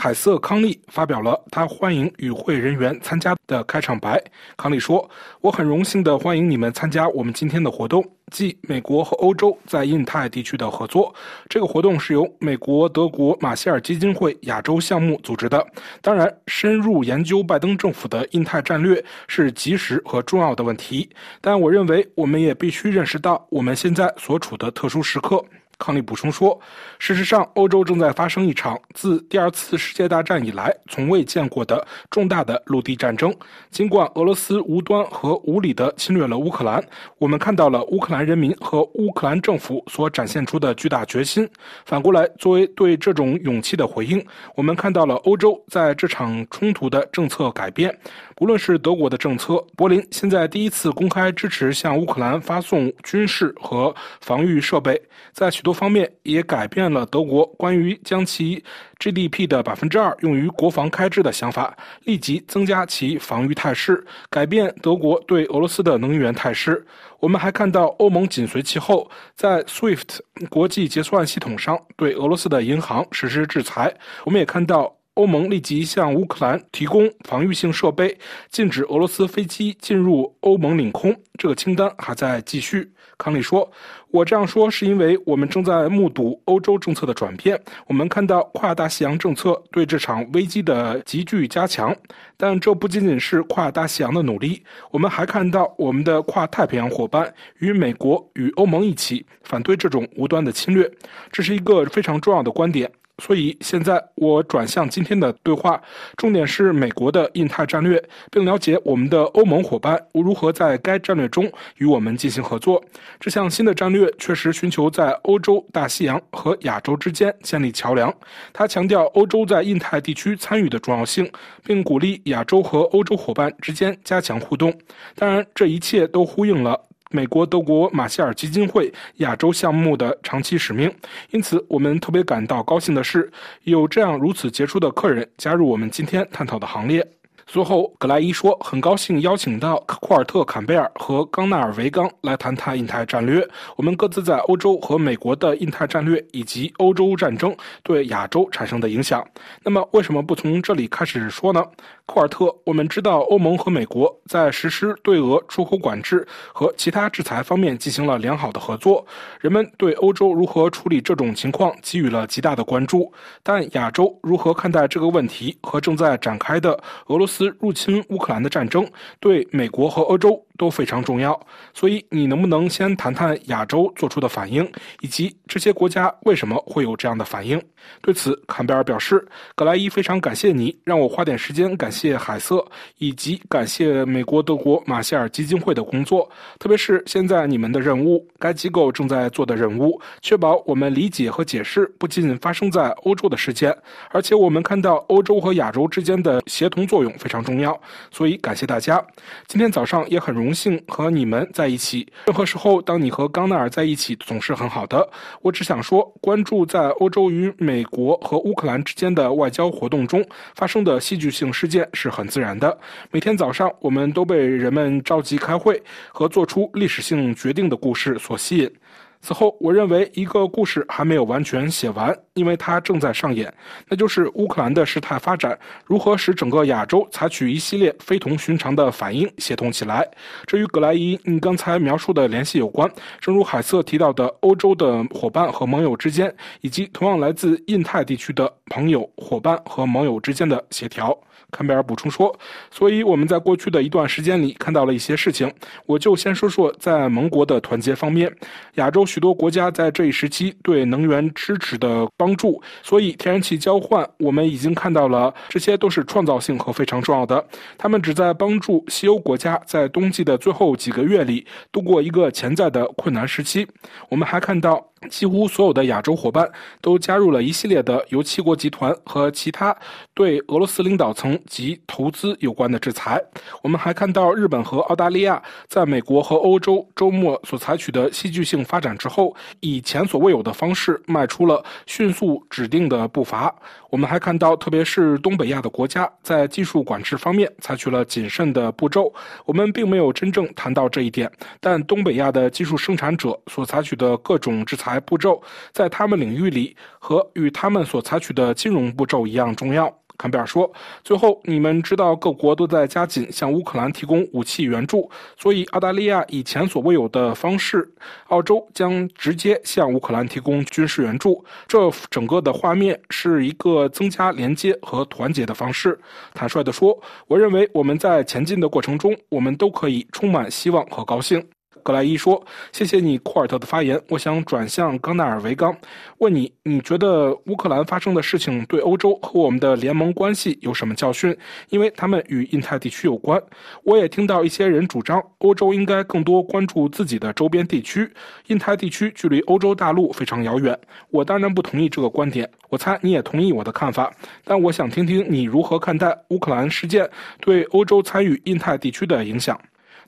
[0.00, 4.22] 海瑟康利发表了他欢迎与会人员参加的开场白。
[4.56, 5.10] 康利说
[5.42, 11.12] ：“我很荣幸地欢迎你们参加我们今天的活动，即美国和欧洲在印太地区的合作。
[11.48, 15.66] 这个活动是由美国、德国马歇尔基金会亚洲项目组织的。
[16.00, 25.44] 当然，深入研究拜登政府的印太战略是及时和重要的问题，但我认为我们也必须认识到我们现在所处的特殊时刻。”
[25.78, 26.60] 康利补充说
[26.98, 33.34] ：“事实上，欧洲正在发生一场自第二次世界大战以来从未见过的重大的陆地战争。
[33.70, 36.84] 尽管俄罗斯无端和无理地侵略了乌克兰，
[37.18, 41.48] 我们看到了乌克兰人民和乌克兰政府所展现出的巨大决心。
[41.84, 44.24] 反过来，作为对这种勇气的回应，
[44.56, 47.96] 我们看到了欧洲在这场冲突的政策改变。
[48.40, 55.00] 无论是德国的政策，柏林现在第一次公开支持向乌克兰发送军事和防御设备，
[55.32, 58.60] 在许多。”方面也改变了德国关于将其
[58.98, 61.72] GDP 的百分之二用于国防开支的想法，
[62.02, 66.84] 立即增加其防御态势，改变德国对俄罗斯的能源态势。
[67.20, 70.18] 我们还看到欧盟紧随其后，在 SWIFT
[70.50, 73.94] 国际结算系统上对俄罗斯的银行实施制裁。
[74.24, 78.16] 我们也看到欧盟立即向乌克兰提供防御性设备，
[78.50, 81.12] 禁止俄罗斯飞机进入欧盟领空。
[81.36, 82.88] 这个清单还在继续。
[83.18, 83.68] 康利说
[84.12, 87.60] ：“我这样说是因为我们正在目睹欧洲政策的转变。
[87.88, 91.92] 我们看到跨大西洋政策对这场危机的急剧加强，
[92.36, 94.62] 但这不仅仅是跨大西洋的努力。
[94.92, 100.88] 我们还看到我们的跨太平洋伙伴与美国与欧盟一起反对这种无端的侵略。
[101.32, 105.80] 这是一个非常重要的观点。”所以现在我转向今天的对话，
[106.16, 112.82] 重点是美国的印太战略，并了解我们的欧盟伙伴如何在该战略中与我们进行合作。
[113.18, 118.12] 这项新的战略确实寻求在欧洲、大西洋和亚洲之间建立桥梁。
[118.52, 121.30] 他强调欧洲在印太地区参与的重要性，
[121.64, 124.72] 并鼓励亚洲和欧洲伙伴之间加强互动。
[125.16, 126.87] 当然，这一切都呼应了。
[127.10, 130.92] 美国德国马歇尔基金会亚洲项目的长期使命。
[131.30, 133.30] 因此，我们特别感到高兴的是，
[133.64, 137.06] 有这样如此杰出的客人加入我们今天探讨的行列。
[137.50, 143.42] 随后，格莱伊说：“很高兴邀请到库尔特·坎贝尔和冈纳尔·维冈来谈谈印太战略。
[143.74, 149.26] 我们各自在欧洲和美国的印太战略以及欧洲战争对亚洲产生的影响。
[149.62, 151.64] 那么，为什么不从这里开始说呢？
[152.04, 159.06] 库尔特，我们知道欧盟和美国在实施对俄出口管制和其他制裁方面进行了良好的合作。
[159.40, 163.10] 人们对欧洲如何处理这种情况给予了极大的关注。
[163.42, 168.86] 但亚洲如何看待这个问题和正在展开的俄罗斯？”入侵乌克兰的战争
[169.20, 171.40] 对美国和欧洲都非常重要，
[171.72, 177.58] 所以你能不能先谈谈亚洲做出的反应，以及这些国家为什么会有这样的反应？
[178.02, 182.62] 对此，坎贝尔表示：“格莱伊非常感谢你让我花点时间感谢海瑟，
[182.98, 193.74] 以及感谢美国、德国马歇尔基金会的工作，特别是现在你们的任务，该机构正在做的任务，确保我们理解和解释不仅仅发生在欧洲的事件，
[194.10, 197.78] 而且我们看到欧洲和亚洲之间的协同作用。”非常重要，
[198.10, 199.04] 所以感谢大家。
[199.46, 202.10] 今天早上也很荣荣幸和你们在一起。
[202.24, 205.06] 任何时候，当你和冈纳尔在一起，总是很好的。
[205.42, 212.78] 我只想说，关注在欧洲与美国和乌克兰之间的外交活动中发生的戏剧性事件是很自然的。
[213.10, 218.72] 每天早上，我们都被人们召集开会和做出历史性决定的故事所吸引。
[219.20, 223.52] 此后，我认为一个故事还没有完全写完，因为它正在上演，
[223.88, 230.08] 那就是乌克兰的事态发展如何使整个亚洲采取一系列非同寻常的反应，协同起来。
[230.46, 241.18] 这与葛莱伊你刚才描述的联系有关，正如海瑟提到的，欧洲的伙伴和盟友之间，以及同样来自印太地区的朋友、伙伴和盟友之间的协调。
[241.50, 242.34] 坎贝尔补充说
[242.70, 245.50] ：“所以我们在过去的一段时间里看到了一些事情。
[245.86, 248.30] 我就先说说在盟国的团结方面，
[248.74, 252.62] 亚洲许多国家在这一时期对能源支持的帮助。
[252.82, 257.42] 所以天然气交换，我们已经看到了，这些都是创造性和非常重要的。
[257.78, 263.66] 他们旨在帮助西欧国家在冬季的最后几个月里度过一个潜在的困难时期。
[264.10, 269.76] 我们还看到。”几乎所有的亚洲伙伴都加入了一系列的由七国集团和其他
[270.14, 273.22] 对俄罗斯领导层及投资有关的制裁。
[273.62, 283.54] 我们还看到日本和澳大利亚在美国和欧洲周末所采取的戏剧性发展之后，以前所未有的方式迈出了迅速指定的步伐。
[283.90, 289.12] 我们还看到，特别是东北亚的国家在技术管制方面采取了谨慎的步骤。
[289.46, 291.30] 我们并没有真正谈到这一点，
[291.60, 294.87] 但东北亚的技术生产者所采取的各种制裁。
[295.00, 299.92] 步骤在他们领域里和与他们所采取的金融步骤一样重要。
[300.20, 300.68] 坎贝尔说
[301.04, 307.88] ：“最后，你们知道各国都在加紧向乌克兰提供武器援助，所以澳大利亚以前所未有的方式，
[308.26, 311.44] 澳洲将直接向乌克兰提供军事援助。
[311.68, 315.96] 这整个的画面是一个增加连接和团结的方式。
[316.34, 321.40] 坦率地说，我认为我们在前进的过程中，我们都可以充满希望和高兴。”
[321.82, 324.00] 格莱伊说：“谢谢你，库尔特的发言。
[324.08, 325.76] 我想转向冈纳尔维冈，
[326.18, 331.36] 问你：你觉得乌克兰发生的事情对欧洲和我们的联盟关系有什么教训？
[331.70, 333.40] 因为他们与印太地区有关。
[333.84, 338.10] 我也听到一些人主张，欧洲应该更多关注自己的周边地区，
[338.46, 340.78] 印太地区距离欧洲大陆非常遥远。
[341.10, 342.48] 我当然不同意这个观点。
[342.68, 344.12] 我猜你也同意我的看法。
[344.44, 347.08] 但我想听听你如何看待乌克兰事件
[347.40, 349.58] 对欧洲参与印太地区的影响。”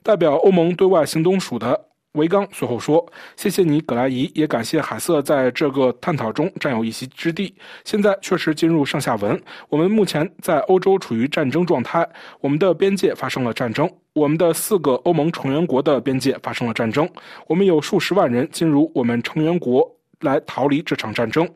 [0.03, 1.79] 代表欧盟对外行动署的
[2.13, 3.05] 维冈随后说
[3.37, 7.55] ：“谢谢你，葛莱伊，也感谢海瑟在这个探讨中占有一席之地。
[7.85, 9.41] 现在确实进入上下文。
[9.69, 12.05] 我们目前在欧洲处于战争状态，
[12.41, 17.09] 我们的边界发生了战争，我们的四个欧盟成员国的边界发生了战争，
[17.47, 19.89] 我们有数十万人进入我们成员国。”
[20.21, 21.47] 来逃离这场战争。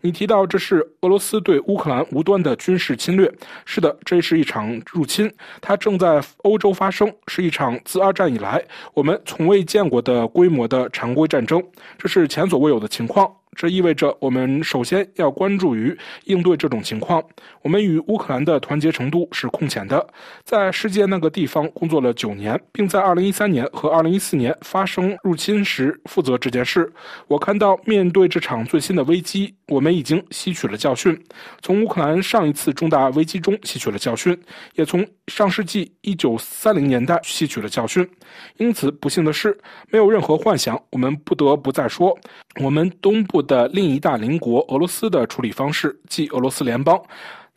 [0.00, 3.32] 你提到这是俄罗斯对乌克兰无端的军事侵略，
[3.64, 8.62] 是的，这是一场入侵，它正在欧洲发生，是一场自二战以来
[8.94, 11.62] 我们从未见过的规模的常规战争，
[11.98, 13.30] 这是前所未有的情况。
[13.54, 17.22] 这意味着我们首先要关注于应对这种情况。
[17.60, 20.04] 我们与乌克兰的团结程度是空前的。
[20.42, 26.90] 在世界那个地方工作了九年，并在2013年和2014年发生入侵时负责这件事。
[27.28, 31.22] 我看到，面对这场最新的危机，我们已经吸取了教训，
[31.60, 34.36] 从乌克兰上一次重大危机中吸取了教训，
[34.76, 38.08] 也从上世纪1930年代吸取了教训。
[38.56, 39.56] 因此，不幸的是，
[39.90, 40.82] 没有任何幻想。
[40.90, 42.18] 我们不得不再说，
[42.58, 43.41] 我们东部。
[43.42, 47.00] 的另一大邻国俄罗斯的处理方式，即俄罗斯联邦，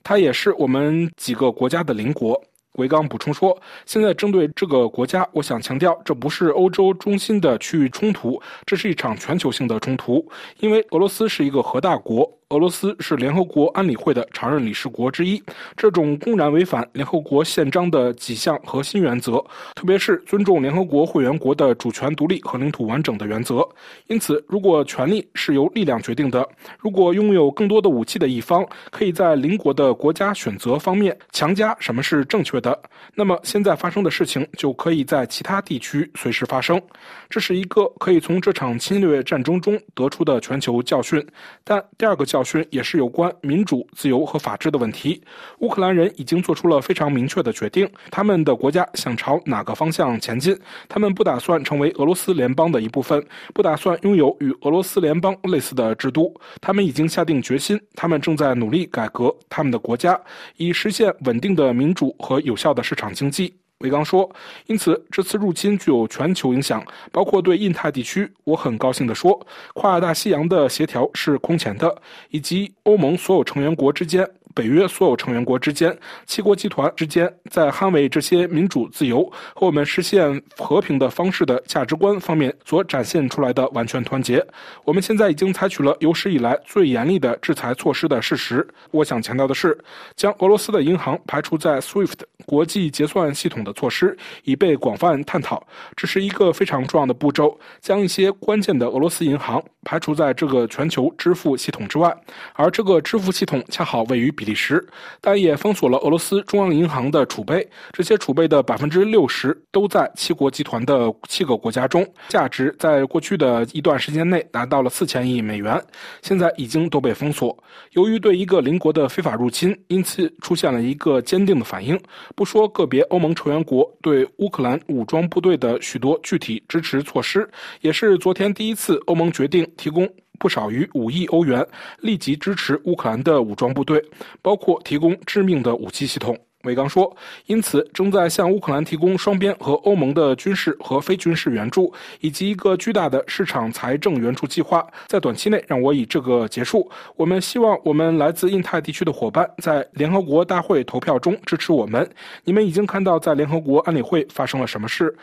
[0.04, 2.42] 它也是我们几个国家的邻国。
[2.74, 3.58] 维刚补充说
[3.88, 10.28] ：“现在针对这个国家，我想强调，这不是欧洲中心的区域冲突，这是一场全球性的冲突，
[10.60, 15.42] 因为俄罗斯是一个核大国。”俄罗斯是联合国安理会的常任理事国之一，
[15.76, 19.44] 这种公然违反联合国宪章的几项核心原则，
[19.74, 23.68] 特别是尊重联合国会员国的主权独立和领土完整的原则。
[24.06, 32.80] 因此，如果权力是由力量决定的，如果拥有更多的武器的一方可以在邻国的国家选择方面强加什么是正确的，
[33.16, 36.80] 那么现在发生的事情就可以在其他地区随时发生。
[37.28, 41.26] 这是一个可以从这场侵略战争中得出的全球教训。
[41.64, 45.22] 但第二个教教训也是有关民主、自由和法治的问题。
[45.60, 50.54] 乌克兰人已经做出了非常明确的决定，他们的国家想朝哪个方向前进。
[50.90, 56.38] 他们不打算成为俄罗斯联邦的一部分，不打算拥有与俄罗斯联邦类似的制度。
[56.60, 60.20] 他们已经下定决心，他们正在努力改革他们的国家，
[60.58, 63.54] 以实现稳定的民主和有效的市场经济。
[63.80, 64.30] 维刚说
[64.68, 68.32] ：“因此，这次入侵具有全球影响，包括对印太地区。
[68.46, 79.24] 我很高兴地说，跨大西洋的协调是空前的，以及欧盟所有成员国之间。”北约所有成员国之间、七国集团之间，在捍卫这些民主自由
[79.54, 84.46] 和我们实现和平的方式的价值观方面所展现出来的完全团结。
[84.84, 88.66] 我们现在已经采取了有史以来最严厉的制裁措施的事实。
[88.92, 89.78] 我想强调的是，
[90.16, 95.66] 将俄罗斯的银行排除在 SWIFT 国际结算系统的措施已被广泛探讨，
[95.96, 102.16] 这是一个非常重要的步骤，将一些关键的俄罗斯银行排除在这个全球支付系统之外，
[102.54, 104.46] 而这个支付系统恰好位于比。
[104.46, 104.88] 利时，
[105.20, 107.68] 但也封锁了俄罗斯中央银行的储备。
[107.92, 115.84] 这些储备的百分之六十都在七国集团的七个国家中，价值在过去的一段时间内达到了四千亿美元，
[116.22, 117.58] 现在已经都被封锁。
[117.94, 122.00] 由于对一个邻国的非法入侵，因此出现了一个坚定的反应。
[122.36, 127.50] 不说个别欧盟成员国对乌克兰武装部队的许多具体支持措施，
[127.82, 130.08] 也是昨天第一次欧盟决定提供。
[130.38, 131.66] 不少于五亿欧元，
[132.00, 134.04] 立即支持乌克兰的武装部队，
[134.42, 136.38] 包括提供致命的武器系统。
[136.66, 144.86] 韦刚说：“因此，正在向乌克兰提供双边和欧盟的军事和非军事援助，以及一个巨大的市场财政援助计划。
[145.08, 146.90] 在短期内，让我以这个结束。
[147.16, 152.10] 我们希望我们来自印太地区的伙伴在联合国大会投票中支持我们。
[152.44, 155.16] 你们已经看到，在联合国安理会发生了什么事。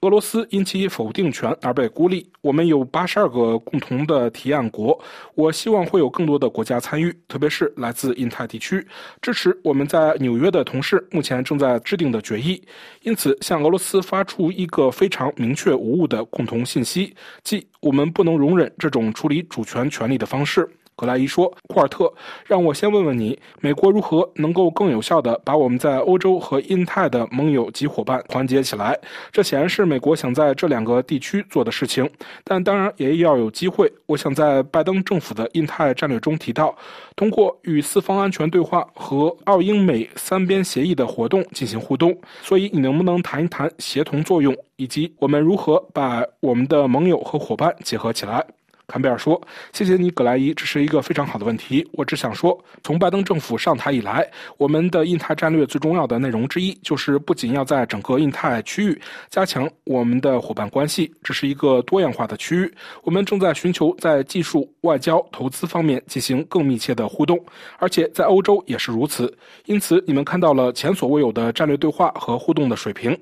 [0.00, 2.28] 俄罗斯因其否定权而被孤立。
[2.40, 4.98] 我们有八十二个共同的提案国。
[5.34, 8.84] 我希望会有更多的国家参与，特别是来自印太地区，
[9.22, 12.62] 支持我们在纽约的同事。”是目前正在制定的决议，
[13.02, 17.14] 因此向俄罗斯发出一个非常明确无误的共同信息，
[17.44, 20.66] 即我们不能容忍这种处理主权权利的方式。
[20.98, 22.12] 格莱伊说：“库尔特，
[22.44, 28.98] 让我先问问你，美国如何能够更有效地把我们在欧洲和印太的盟友及伙伴团结起来？
[29.30, 32.10] 这显然是美国想在这两个地区做的事情，
[32.42, 33.88] 但当然也要有机会。
[34.06, 36.76] 我想在拜登政府的印太战略中提到，
[37.14, 42.12] 通过与四方安全对话和澳英美三边协议的活动进行互动。
[42.42, 48.44] 所以，你能不能谈一谈协同作用，以及我们如何把我们的盟友和伙伴结合起来？”
[48.90, 49.38] 坎贝尔说
[49.74, 51.86] ：“谢谢你，葛莱伊，这是一个非常好的问题。
[51.92, 54.26] 我只想说，从拜登政府上台以来，
[54.56, 62.74] 我们的印太战略最重要的内容之一，就是不仅要在整个印太区域加强我们的伙伴关系，这是一个多样化的区域。
[63.02, 67.38] 我们正在寻求在技术、外交、投资方面进行更密切的互动，
[67.76, 69.30] 而且在欧洲也是如此。
[69.66, 73.14] 因此，你们看到了前所未有的战略对话和互动的水平。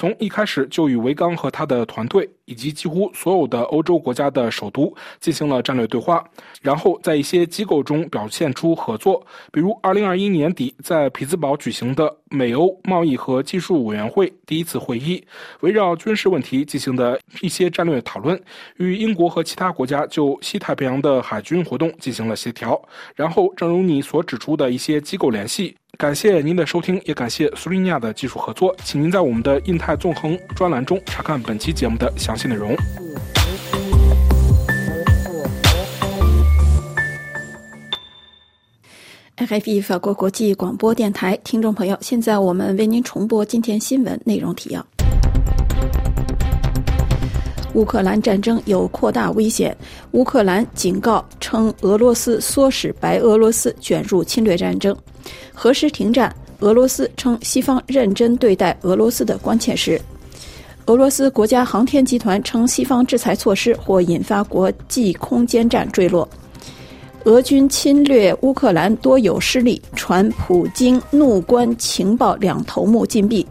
[0.00, 6.24] 从一开始就与维刚和他的团队。”以及几乎所有的欧洲国家的首都进行了战略对话，
[6.60, 15.24] 然后在一些机构中表现出合作，比如2021年底在匹兹堡举行的美欧贸易和技术委员会第一次会议，
[15.60, 18.36] 围绕军事问题进行的一些战略讨论，
[18.78, 22.82] 与英国和其他国家就西太平洋的海军活动进行了协调，
[23.14, 25.76] 然后正如你所指出的一些机构联系。
[25.98, 28.74] 感谢您的收听，也感谢苏利尼亚的技术合作。
[28.82, 32.74] 请您在我们的印太纵横专栏中查看本期节目的详细内容。
[39.36, 44.86] FFE 法国国际广播电台听众朋友，现在我们为您重播今天新闻内容提要：
[47.74, 49.76] 乌克兰战争有扩大危险，
[50.12, 54.96] 乌克兰警告称俄罗斯唆使白俄罗斯卷入侵略战争。
[55.52, 56.34] 何时停战？
[56.60, 59.98] 俄罗斯称西方认真对待俄罗斯的关切时，
[60.84, 66.28] 俄罗斯国家航天集团称西方制裁措施或引发国际空间站坠落。
[67.24, 73.46] 俄军侵略乌克兰多有失利，传普京怒关情报两头目禁闭。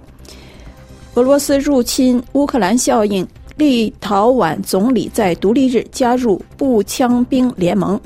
[1.16, 8.00] 俄罗斯入侵乌克兰效应，立陶宛总理在独立日加入步枪兵联盟。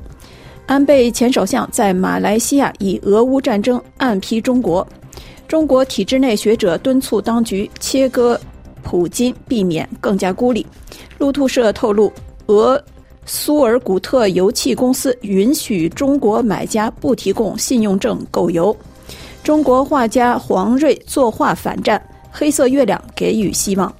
[0.65, 4.87] 安倍前首相在马来西亚以俄乌战争暗批中国。
[5.47, 8.39] 中国体制内学者敦促当局切割
[8.81, 10.65] 普京，避免更加孤立。
[11.17, 12.11] 路透社透露，
[12.47, 12.81] 俄。
[13.25, 18.75] 苏尔古特油气公司允许中国买家不提供信用证购油。
[19.43, 23.93] 中国画家黄瑞作画反战，黑色月亮给予希望。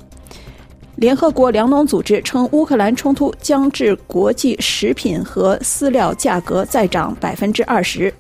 [0.95, 8.13] 联合国粮农组织称，乌克兰冲突将致国际食品和饲料价格再涨百分之二十。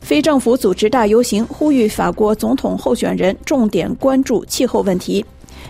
[0.00, 5.24] 非政府组织大游行呼吁法国总统候选人重点关注气候问题。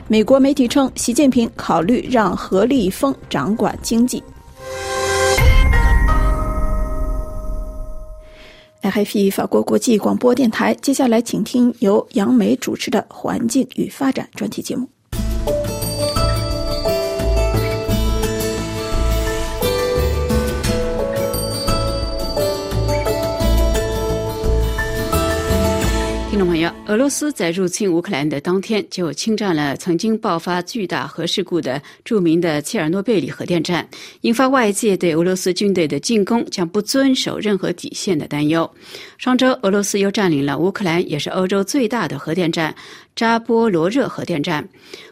[0.08, 4.22] 美国媒体称，习近平考虑让何立峰掌管经济。
[8.82, 14.88] RFI 法国国际广播电台，接下来请听由杨梅主持的《环境与发展》专题节目。
[26.36, 33.88] 听众朋友，俄罗斯在入侵乌克兰的当天就侵占了曾经爆发巨大核事故的著名的切尔诺贝利核电站，
[34.20, 38.70] 引发外界对俄罗斯军队的进攻将不遵守任何底线的担忧。
[39.16, 42.74] 上周，俄罗斯又占领了乌克兰也是欧洲最大的核电站
[43.16, 44.68] 扎波罗热核电站。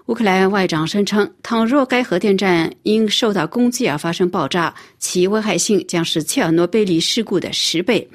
[0.07, 8.07] 乌克兰外长声称，倘若该核电站因受到攻击而发生爆炸，其危害性将是切尔诺贝利事故的十倍。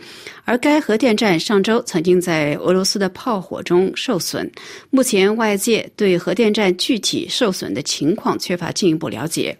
[0.45, 4.49] 而该核电站上周曾经在俄罗斯的炮火中受损。
[4.91, 9.57] 目前，外界对核电站具体受损的情况缺乏进一步了解。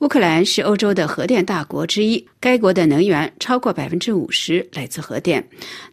[0.00, 5.42] 乌克兰是欧洲的核电大国之一，该国的能源超过百分之五十来自核电。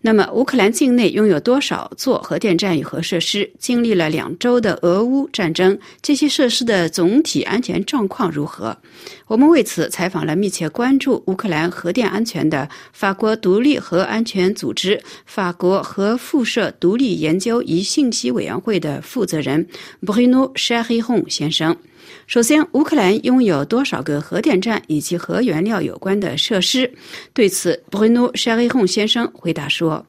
[0.01, 3.49] 那么，乌克兰境内拥有多少座核电站与核设施？
[3.58, 8.78] 经历了两周的俄乌战争，这些设施的总体安全状况如何？
[9.26, 19.66] 我们为此采访了密切关注乌克兰核电安全的法国独立核安全组织法国核辐射独立研究与信息委员会的负责人
[20.06, 21.74] Bruno c h a r i h o n 先生。
[22.28, 26.91] 首先，乌克兰拥有多少个核电站以及核原料有关的设施？
[27.34, 30.06] 对此，Bruno c h a r i h o n 先生回答说。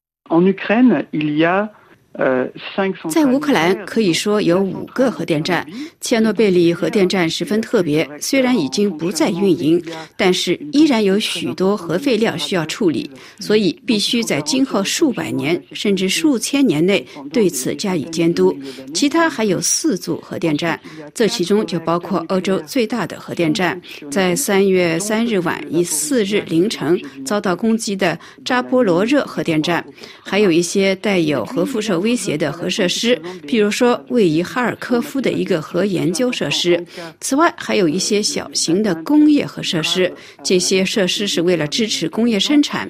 [3.10, 5.66] 在乌克兰，可以说有五个核电站。
[6.00, 9.82] 切尔诺贝利核电站十分特别，虽然已经不再运营，
[10.16, 13.10] 但是依然有许多核废料需要处理，
[13.40, 18.56] 所以必须在今后数百年甚至数千年内对此加以监督。
[18.94, 20.78] 其他还有四座核电站，
[21.14, 29.84] 这其中就包括欧洲最大的核电站，在三月三日晚以四日凌晨遭到攻击的扎波罗热核电站，
[30.22, 32.03] 还有一些带有核辐射。
[32.04, 36.84] 威胁的核设施，比如说位于哈尔科夫的一个核研究设施。
[37.18, 40.12] 此外，还有一些小型的工业核设施。
[40.42, 42.88] 这些设施是为了支持工业生产，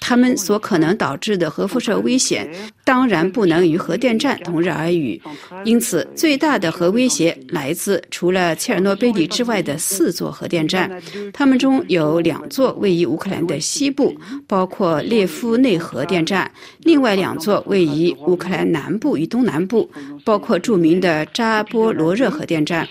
[0.00, 2.48] 它们所可能导致的核辐射危险，
[2.84, 5.20] 当然不能与核电站同日而语。
[5.64, 11.02] 因此，最大的核威胁来自除了切尔诺贝利之外的四座核电站，
[11.32, 14.14] 它们中有两座位于乌克兰的西部，
[14.46, 16.46] 包括列夫内核电站；
[16.84, 18.36] 另外两座位于乌。
[18.43, 19.90] 克兰南部与东南部，
[20.24, 22.86] 包括著名的扎波罗热核电站。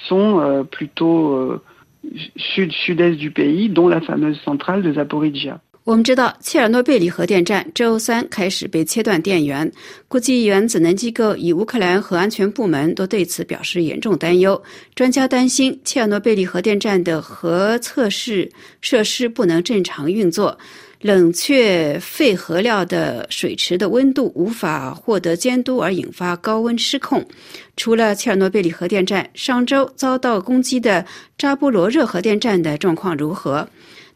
[5.86, 9.70] 我们知道，切尔诺贝利核电站周三开始被切断电源，
[10.08, 14.62] 国际原子能机构与乌克兰核安全部门都对此表示严重担忧。
[14.96, 18.50] 专家担心，切尔诺贝利核电站的核测试
[18.80, 20.58] 设施不能正常运作。
[21.04, 27.28] 冷却废核料的水池的温度无法获得监督，而引发高温失控。
[27.76, 31.06] 除了切尔诺贝利核电站，上周遭到攻击的
[31.38, 33.68] 扎波罗热核电站的状况如何？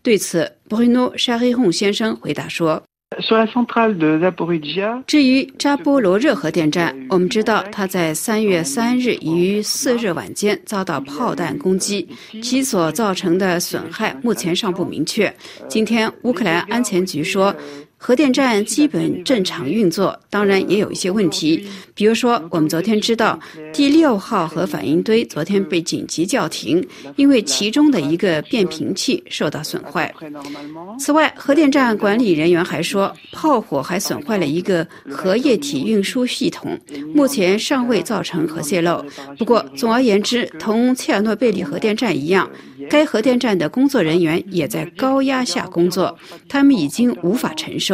[0.01, 2.81] 对此，布瑞诺·沙黑洪先生回答说。
[5.07, 12.07] 至于扎波罗热核电站，我们知道它在三月三日于四日晚间遭到炮弹攻击，
[12.41, 15.34] 其所造成的损害目前尚不明确。
[15.68, 17.55] 今天，乌克兰安全局说。
[17.99, 21.67] 核电站基本正常运作，当然也有一些问题。
[21.95, 23.37] 比如说，我们昨天知道
[23.73, 26.85] 第六号核反应堆昨天被紧急叫停，
[27.15, 30.13] 因为其中的一个变频器受到损坏。
[30.99, 36.79] 此外，核电站管理人员还说，炮火还损坏了一个核液体运输系统，
[37.15, 39.03] 目前尚未造成核泄漏。
[39.39, 42.47] 不过，总而言之，同切尔诺贝利核电站一样，
[42.91, 46.15] 该核电站的工作人员也在高压下工作，
[46.47, 47.86] 他们已经无法承受。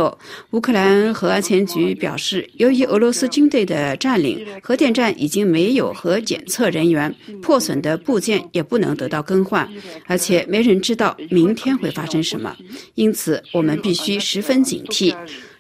[0.51, 9.67] 乌克兰核安全局表示，由于俄罗斯军队的占领，核电站已经没有核检测人员，破损的部件也不能得到更换，
[10.05, 12.55] 而且没人知道明天会发生什么。
[12.95, 15.15] 因此，我们必须十分警惕。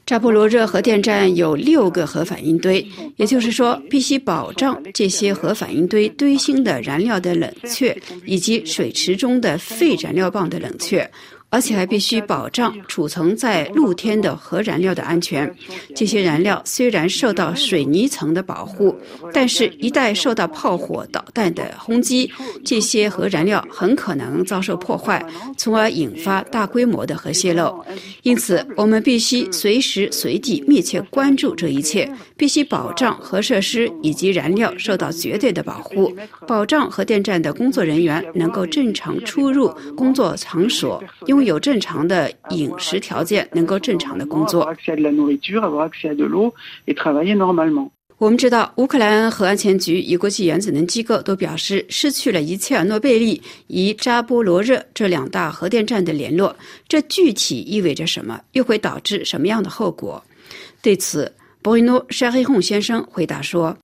[0.05, 11.09] 扎波罗热核电站有六个核反应堆，也就是说，必须保障这些核反应堆堆芯的燃料的冷却，以及水池中的废燃料棒的冷却。
[11.53, 15.55] 而且还必须保障储存在露天的核燃料的安全。
[15.95, 18.95] 这些燃料虽然受到水泥层的保护，
[19.31, 22.27] 但是一旦受到炮火、导弹的轰击，
[22.65, 25.23] 这些核燃料很可能遭受破坏，
[25.55, 27.85] 从而引发大规模的核泄漏。
[28.23, 36.11] 因此，我们必须随时随地密切关注这一切，必须保障核设施以及燃料受到绝对的保护，
[36.47, 41.53] 保障核电站的工作人员能够正常出入工作场所，因为。
[41.53, 44.61] 有正常的饮食条件，能够正常的工作。
[48.17, 56.55] 我们知道，乌克兰核安全局与国际原子能机构都表示，失去了伊切尔诺贝利与扎波罗热这两大核电站的联络。
[56.87, 58.39] 这具体意味着什么？
[58.53, 60.23] 又会导致什么样的后果？
[60.81, 61.29] 对此，
[61.61, 63.77] 博伊诺·沙黑洪先生回答说。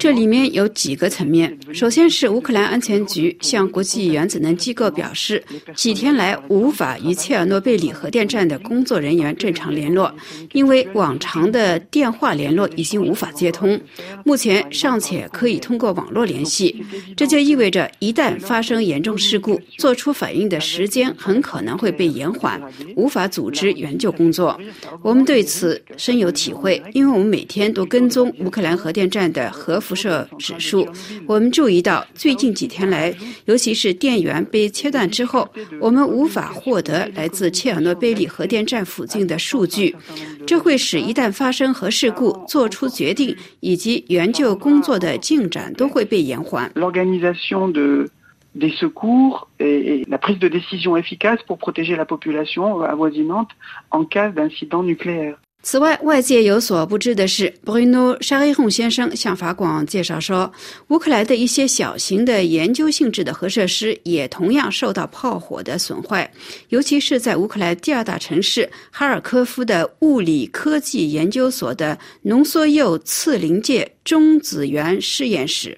[0.00, 1.56] 这里面有几个层面。
[1.72, 5.40] 首先是乌克兰安全局向国际原子能机构表示，
[5.76, 10.12] 几天来无法与切尔诺贝利核电站的工作人员正常联络，
[10.52, 13.80] 因为往常的电话联络已经无法接通，
[14.24, 16.84] 目前尚且可以通过网络联系。
[17.16, 22.60] 这就意味着，一旦发生严重事故，做出反应的时间很可能会被延缓，
[22.96, 24.60] 无法组织援救工作。
[25.02, 25.67] 我们对此。
[25.96, 30.86] 深有体会因为我们每天都跟踪乌克兰核电站的核辐射指数。
[31.26, 33.14] 我们注意到最近几天来
[33.46, 35.48] 尤其是电源被切断之后
[35.80, 39.94] 我们无法获得来自切尔诺贝利核电站附近的数据。
[40.46, 46.70] 这会使一旦发生核事故做出决定以及援救工作的进展都会被延缓。
[55.60, 60.50] 此外，外界有所不知的是，Bruno s h a r i h o n 先生向法广介绍说，
[60.88, 66.30] 乌克兰的一些小型的研究性质的核设施也同样受到炮火的损坏，
[66.68, 75.76] 尤其是在乌克兰第二大城市哈尔科夫的物理科技研究所的浓缩铀次临界中子源试验室。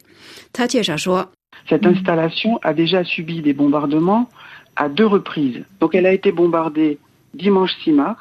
[0.53, 1.33] 他介绍说。
[1.69, 4.27] Cette installation a déjà subi des bombardements
[4.75, 5.63] à deux reprises.
[5.79, 6.99] Donc elle a été bombardée
[7.33, 8.19] dimanche 6 mars,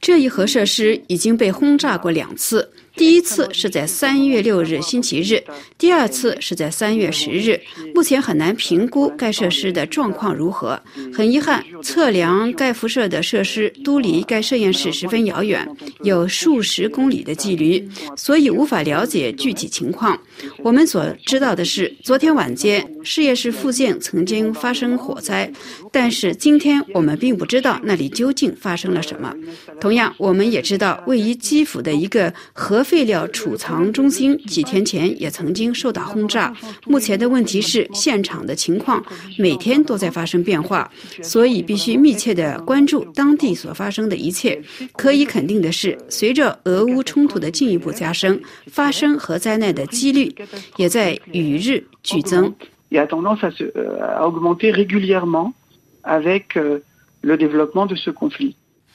[0.00, 2.68] 这一核设施已经被轰炸过两次，
[2.98, 5.40] 第一次是在三月六日星期日，
[5.78, 7.58] 第二次是在三月十日。
[7.94, 10.78] 目前很难评估该设施的状况如何。
[11.14, 15.66] 很遗憾，测量该辐射的设施都离该实验室十分遥远，
[16.02, 20.20] 有数十公里的距离，所以无法了解具体情况。
[20.64, 25.48] 我们所知道的是，昨天晚间实验室附近曾经发生火灾，
[25.92, 29.32] 但是今天我们并不知道那里究竟发生了什么。
[29.80, 36.54] 同样，我们也知道，位于基辅的一个核废料储藏中心几天前也曾经受到轰炸。
[36.86, 39.04] 目前的问题是，现场的情况
[39.36, 40.90] 每天都在发生变化，
[41.22, 44.58] 所以必须密切的关注当地所发生的一切。
[44.96, 50.34] 可以肯定的是，随着俄乌冲突的进一步加深，发生核灾难的几率
[50.78, 52.54] 也在与日俱增。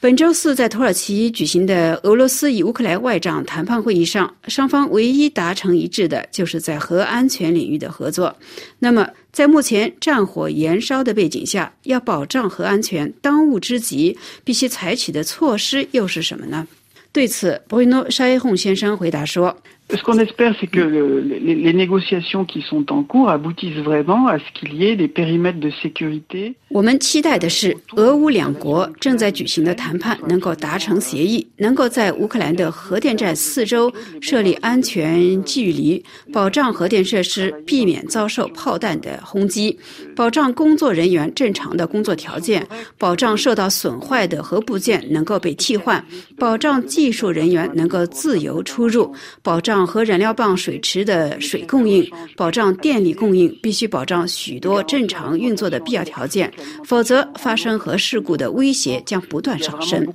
[0.03, 8.35] 本周四在土耳其举行的俄罗斯与乌克兰外长谈判会议上，双方唯一达成一致的就是在核安全领域的合作。
[8.79, 16.67] 那么，在目前战火延烧的背景下，要保障核安全，当务之急必须采取的措施又是什么呢？
[17.13, 19.55] 对此，博伊诺·沙耶洪先生回答说。
[19.89, 24.45] Ce qu'on espère, c'est que les, les négociations qui sont en cours aboutissent vraiment à ce
[24.55, 26.55] qu'il y ait des périmètres de sécurité.
[26.69, 39.77] 我们期待的是，俄乌两国正在举行的谈判能够达成协议，能够在乌克兰的核电站四周设立安全距离，保障核电设施避免遭受炮弹的轰击，
[40.15, 42.65] 保障工作人员正常的工作条件，
[42.97, 46.03] 保障受到损坏的核部件能够被替换，
[46.39, 49.13] 保障技术人员能够自由出入，
[49.43, 49.72] 保障。
[49.87, 52.07] 和燃料棒水池的水供应，
[52.37, 56.53] 保障电力供应必须保障许多正常运作的必要条件，
[56.85, 60.05] 否则发生核事故的威胁将不断上升。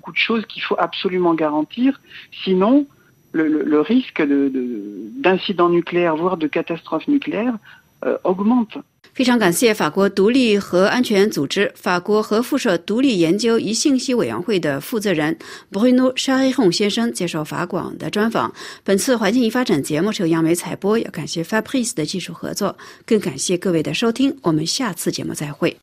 [9.19, 15.37] 非常感谢法国独立核安全组织法国核辐射独立研究与信息委员会的负责人
[15.73, 18.55] Bruno c h a r i h o n 先生接受法广的专访。
[18.85, 24.39] 本次环境与发展节目是由央美采播，要感谢 Fabrice 的技术合作，更感谢各位的收听。
[24.41, 25.77] 我们下次节目再会。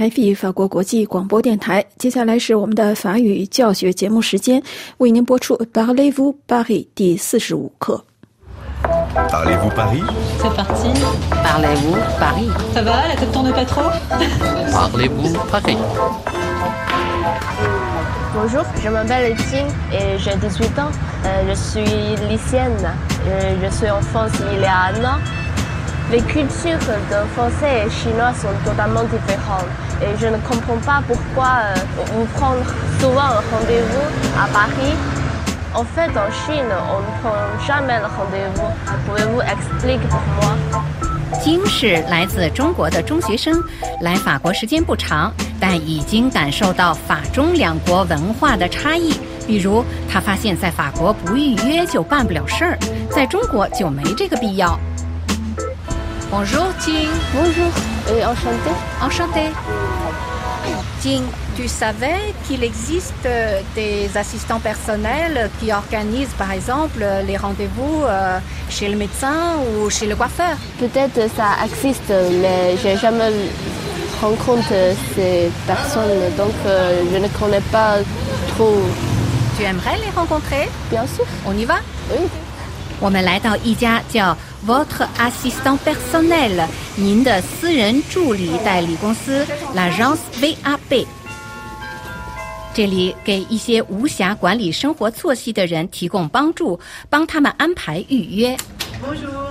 [0.00, 4.62] RFI 法国国际广播电台，接下来是我们的法语教学节目时间，
[4.98, 8.04] 为您播出 Parlez-vous Paris 第四十五课。
[9.30, 10.02] Parlez-vous Paris
[10.38, 10.88] C'est parti.
[11.30, 13.82] Parlez-vous Paris Ça va, la tête tourne pas trop
[14.72, 15.76] Parlez-vous Paris
[18.34, 20.90] Bonjour, je m'appelle Ting et j'ai 18 ans.
[21.24, 22.92] Euh, je suis lycéenne.
[23.26, 25.18] Euh, je suis en France il y a un an.
[26.09, 26.79] Les cultures
[27.11, 29.69] de français et chinois sont totalement différentes.
[30.01, 31.75] Et je ne comprends pas pourquoi euh,
[32.17, 32.55] on prend
[32.99, 34.95] souvent un rendez-vous à Paris.
[35.73, 37.35] En fait, en Chine, on ne prend
[37.65, 38.69] jamais le rendez-vous.
[39.07, 40.55] Pouvez-vous expliquer pour moi
[41.41, 43.63] 金是来自中国的中学生，
[44.01, 45.31] 来法国时间不长，
[45.61, 49.13] 但已经感受到法中两国文化的差异。
[49.47, 52.77] 比如，他发现，在法国不预约就办不了事儿，
[53.09, 54.77] 在中国就没这个必要。
[56.30, 57.08] Bonjour, Ting.
[57.34, 57.70] Bonjour
[58.16, 58.70] et enchanté.
[59.00, 59.40] Enchanté.
[61.00, 61.22] Ting,
[61.56, 63.28] tu savais qu'il existe
[63.74, 68.38] des assistants personnels qui organisent par exemple les rendez-vous euh,
[68.68, 73.30] chez le médecin ou chez le coiffeur Peut-être ça existe, mais j'ai jamais
[74.20, 77.98] rencontré ces personnes, donc euh, je ne connais pas
[78.56, 78.80] trop.
[79.56, 81.24] Tu aimerais les rencontrer Bien sûr.
[81.46, 81.76] On y va
[82.10, 82.26] Oui.
[82.98, 89.43] 我们来到一家叫 Votre assistant personnel，您的私人助理代理公司
[89.75, 91.07] L'agence VAB。
[92.71, 98.55] 这里给一些无暇管理生活作息的人提供帮助，帮他们安排预约。
[99.03, 99.50] Bonjour,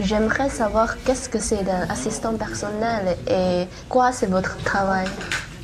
[0.00, 5.06] J'aimerais savoir qu'est-ce que c'est un assistant personnel et quoi c'est votre travail.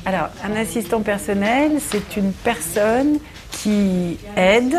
[0.05, 3.19] Alors, un assistant personnel, c'est une personne
[3.51, 4.77] qui aide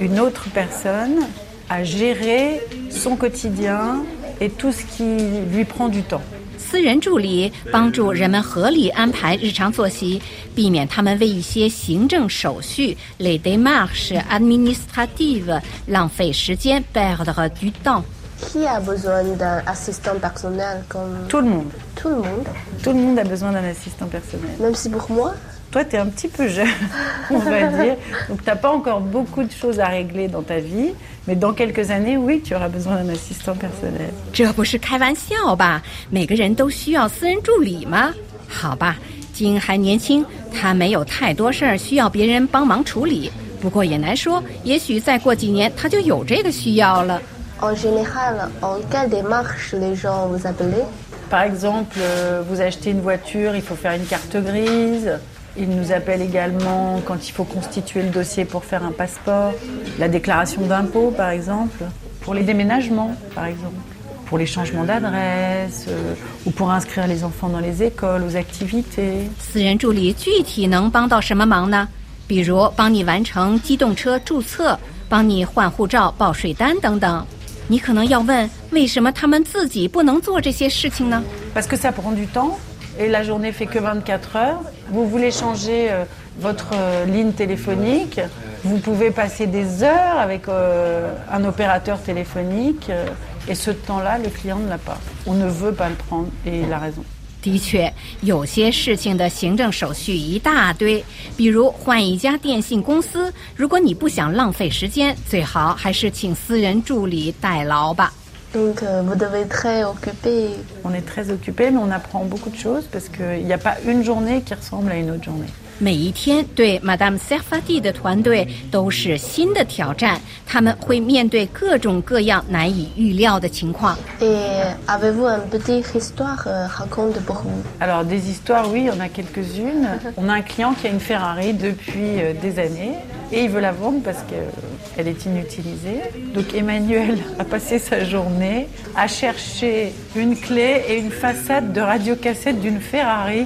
[0.00, 1.20] une autre personne
[1.68, 4.04] à gérer son quotidien
[4.40, 5.16] et tout ce qui
[5.52, 6.22] lui prend du temps.
[6.58, 10.20] 私人助理帮助人们合理安排日常作息，
[10.54, 18.02] 避免他们为一些行政手续 （les démarches administratives） 浪费时间 （perdre du temps）。
[18.40, 21.70] Qui a besoin d'un assistant personnel comme Tout le monde.
[21.94, 22.46] tout le monde
[22.82, 24.50] Tout le monde a besoin d'un assistant personnel.
[24.60, 25.34] Même si pour moi
[25.72, 26.68] Toi, tu es un petit peu jeune,
[27.28, 27.96] on va dire.
[28.28, 30.94] Donc, tu n'as pas encore beaucoup de choses à régler dans ta vie.
[31.26, 34.10] Mais dans quelques années, oui, tu auras besoin d'un assistant personnel.
[34.32, 35.82] 这不是开玩笑吧？
[36.08, 38.14] 每个人都需要私人助理吗？
[38.48, 38.96] 好吧，
[39.34, 43.30] 金还年轻，他没有太多事儿需要别人帮忙处理。
[43.60, 47.20] 不过也难说，也许再过几年他就有这个需要了。
[47.60, 50.84] En général, en quelle démarche les gens vous appellent
[51.30, 55.18] Par exemple, euh, vous achetez une voiture, il faut faire une carte grise.
[55.58, 59.54] Ils nous appellent également quand il faut constituer le dossier pour faire un passeport,
[59.98, 61.82] la déclaration d'impôt par exemple,
[62.20, 63.80] pour les déménagements par exemple,
[64.26, 69.30] pour les changements d'adresse euh, ou pour inscrire les enfants dans les écoles, aux activités.
[69.40, 71.88] 私人助理具体能帮到什么忙呢？
[72.26, 74.78] 比如帮你完成机动车注册，
[75.08, 77.24] 帮你换护照、报税单等等。
[77.70, 81.22] 你可能要问，为什么他们自己不能做这些事情呢？
[81.54, 82.58] Parce que ça prend du temps
[82.98, 84.60] et la journée fait que 24 heures.
[84.90, 86.04] Vous voulez changer euh,
[86.38, 88.20] votre euh, ligne téléphonique,
[88.62, 93.06] vous pouvez passer des heures avec euh, un opérateur téléphonique euh,
[93.48, 94.98] et ce temps-là, le client ne l'a pas.
[95.26, 97.04] On ne veut pas le prendre et il a raison.
[97.41, 101.03] 的确，有些事情的行政手续一大堆，
[101.35, 103.33] 比如换一家电信公司。
[103.55, 108.13] 如果你不想浪费时间，最好还是请私人助理代劳吧。
[108.54, 110.50] Donc euh, vous devez être très occupé.
[110.84, 113.76] On est très occupé, mais on apprend beaucoup de choses parce qu'il n'y a pas
[113.86, 115.48] une journée qui ressemble à une autre journée.
[115.78, 123.94] 每一天对 Madame Serfati 的团队都是新的挑战，他们会面对各种各样难以预料的情况。
[124.22, 124.38] Et
[124.86, 129.00] avez-vous une petite histoire euh, raconte pour vous Alors des histoires, oui, il y en
[129.00, 129.86] a quelques-unes.
[130.16, 132.94] On a un client qui a une Ferrari depuis euh, des années
[133.31, 136.01] et il veut la vendre parce qu'elle euh, est inutilisée.
[136.33, 142.59] Donc Emmanuel a passé sa journée à chercher une clé et une façade de radiocassette
[142.59, 143.45] d'une Ferrari.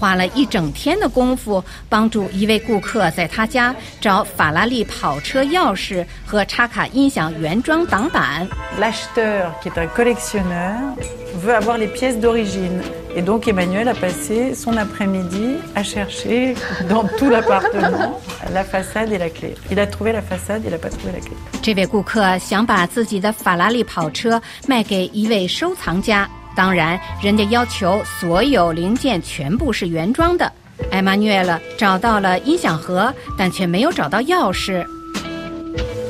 [0.00, 8.48] 花了一整天的功夫，帮助一位顾客在他家找法拉利跑车钥匙和插卡音响原装挡板。
[8.80, 10.96] L'acheteur, qui est un collectionneur,
[11.44, 12.80] veut avoir les pièces d'origine.
[13.14, 16.54] Et donc Emmanuel a passé son après-midi à chercher
[16.88, 18.20] dans tout l'appartement
[18.54, 19.54] la façade et la clé.
[19.70, 21.36] Il a trouvé la façade, il n'a pas trouvé la clé.
[21.60, 26.26] 这位顾客想把自己的法拉利跑车卖给一位收藏家，
[26.60, 30.52] 当然，人家要求所有零件全部是原装的。
[30.90, 34.84] 艾玛虐了找到了音响盒，但却没有找到钥匙。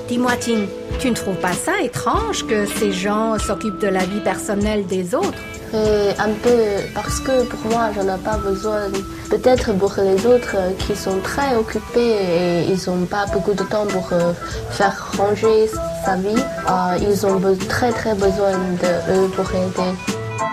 [0.08, 0.66] Dis-moi, Tim,
[0.98, 5.14] tu ne trouves pas ça étrange que ces gens s'occupent de la vie personnelle des
[5.14, 5.38] autres
[5.72, 8.90] Et un peu parce que pour moi, j'en ai pas besoin.
[9.30, 13.62] Peut-être pour les autres euh, qui sont très occupés et ils n'ont pas beaucoup de
[13.62, 14.32] temps pour euh,
[14.70, 15.68] faire ranger
[16.04, 18.50] sa vie, euh, ils ont be- très très besoin
[18.82, 19.92] de eux pour aider.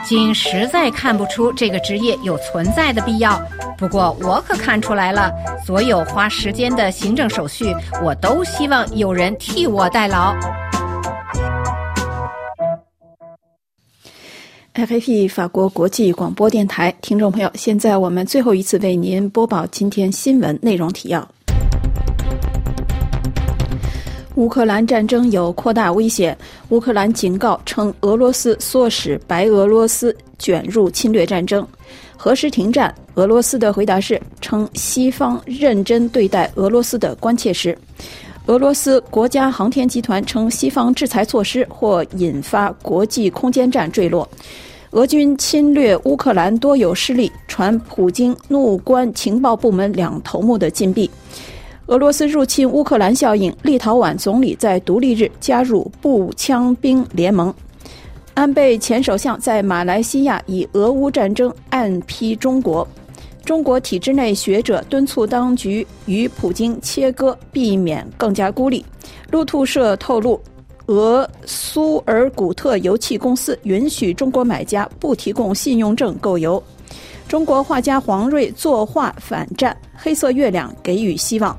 [0.04, 3.40] 今实在看不出这个职业有存在的必要，
[3.78, 5.32] 不过我可看出来了，
[5.66, 10.34] 所有花时间的行政手续，我都希望有人替我代劳。
[14.74, 21.28] RFI 法国国际广播电台听众朋友，现在我们最后一次为您播报今天新闻内容提要。
[24.38, 26.38] 乌克兰战争有扩大危险，
[26.70, 31.68] 乌克兰警告称俄罗斯唆使白俄罗斯卷入侵略战争。
[32.16, 32.94] 何时停战？
[33.16, 37.76] 俄罗斯的回答是称西方认真对待俄罗斯的关切时。
[38.46, 44.30] 俄罗斯国家航天集团称西方制裁措施或引发国际空间站坠落。
[44.92, 51.10] 俄军侵略乌克兰多有失利，传普京怒关情报部门两头目的禁闭。
[51.88, 57.54] 俄罗斯入侵乌克兰效应，立陶宛总理在独立日加入步枪兵联盟。
[58.34, 62.86] 安倍前首相在马来西亚以俄乌战争暗批中国。
[63.46, 68.86] 中国体制内学者敦促当局与普京切割，避免更加孤立。
[69.32, 70.38] 路透社透露，
[70.88, 76.62] 俄苏尔古特油气公司允许中国买家不提供信用证购油。
[77.30, 81.58] 中国画家黄瑞作画反战，黑色月亮给予希望。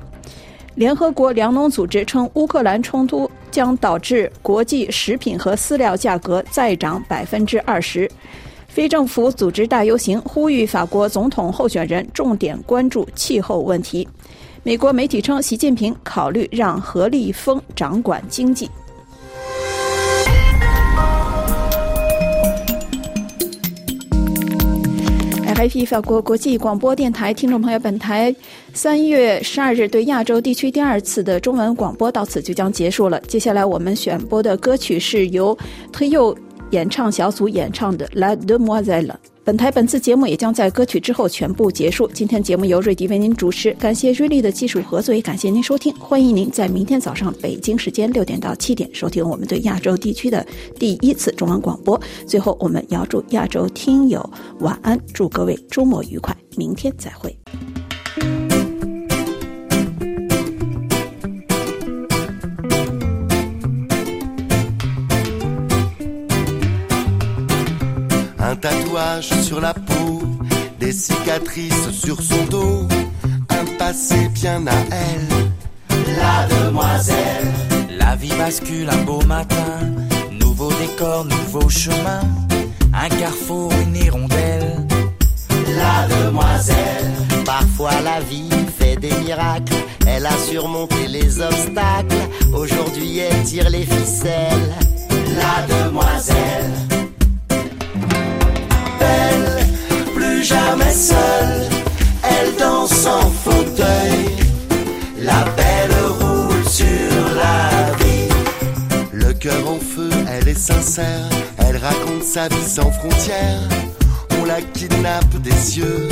[0.79, 8.09] 联合国粮农组织称，乌克兰冲突将导致国际食品和饲料价格再涨百分之二十。
[8.69, 14.07] 非政府组织大游行呼吁法国总统候选人重点关注气候问题。
[14.63, 18.71] 美国媒体称，习近平考虑让何立峰掌管经济。
[25.85, 28.33] 法国国际广播电台听众朋友，本台
[28.73, 33.19] 三月十二日对亚洲地区第二次的中文广播到此就将结束了。
[33.27, 35.57] 接下来我们选播的歌曲是由
[35.91, 36.35] 推右
[36.71, 39.07] 演唱小组演唱的《La Demoiselle》。
[39.49, 42.07] 本台本次节目也将在歌曲之后全部结束。
[42.13, 45.91] 今天节目由瑞迪为您主持，感谢瑞丽的技术合作，也感谢您收听。
[45.95, 50.45] 欢迎您在明天早上北京时间六点到七点收听我们对亚洲地区的
[50.77, 51.99] 第一次中文广播。
[52.27, 54.23] 最后，我们遥祝亚洲听友
[54.59, 57.35] 晚安，祝各位周末愉快，明天再会。
[69.21, 70.21] Sur la peau,
[70.77, 72.85] des cicatrices sur son dos,
[73.49, 75.97] un passé bien à elle.
[76.17, 77.47] La demoiselle.
[77.97, 79.79] La vie bascule un beau matin,
[80.31, 82.21] nouveau décor, nouveau chemin,
[82.93, 84.85] un carrefour, une hirondelle.
[85.77, 87.13] La demoiselle.
[87.45, 89.75] Parfois la vie fait des miracles,
[90.07, 94.73] elle a surmonté les obstacles, aujourd'hui elle tire les ficelles.
[95.37, 96.98] La demoiselle.
[100.49, 101.69] Jamais seule,
[102.23, 104.25] elle danse en fauteuil.
[105.19, 108.29] La belle roule sur la vie.
[109.11, 111.29] Le cœur en feu, elle est sincère,
[111.59, 113.69] elle raconte sa vie sans frontières.
[114.39, 116.09] On la kidnappe des cieux.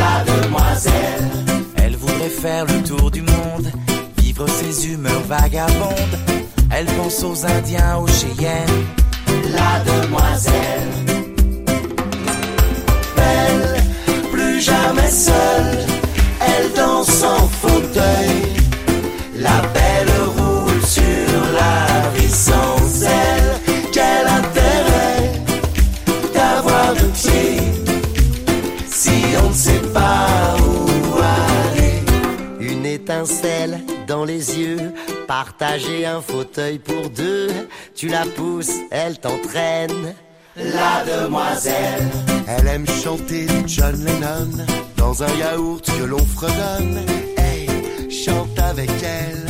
[0.00, 1.30] La demoiselle.
[1.76, 3.70] Elle voudrait faire le tour du monde,
[4.18, 6.16] vivre ses humeurs vagabondes.
[6.70, 8.84] Elle pense aux Indiens, aux Cheyennes.
[9.52, 11.05] La demoiselle,
[14.60, 15.86] jamais seule,
[16.40, 18.54] elle danse en fauteuil.
[19.36, 23.60] La belle roule sur la vie sans elle.
[23.92, 25.32] Quel intérêt
[26.34, 27.60] d'avoir de pied
[28.86, 29.10] si
[29.44, 32.02] on ne sait pas où aller?
[32.60, 34.92] Une étincelle dans les yeux,
[35.26, 37.48] partager un fauteuil pour deux.
[37.94, 40.14] Tu la pousses, elle t'entraîne.
[40.56, 42.08] La demoiselle,
[42.48, 44.64] Elle aime chanter John Lennon
[44.96, 47.04] dans un yaourt que l'on fredonne.
[47.36, 47.68] Hey,
[48.10, 49.45] chante avec elle.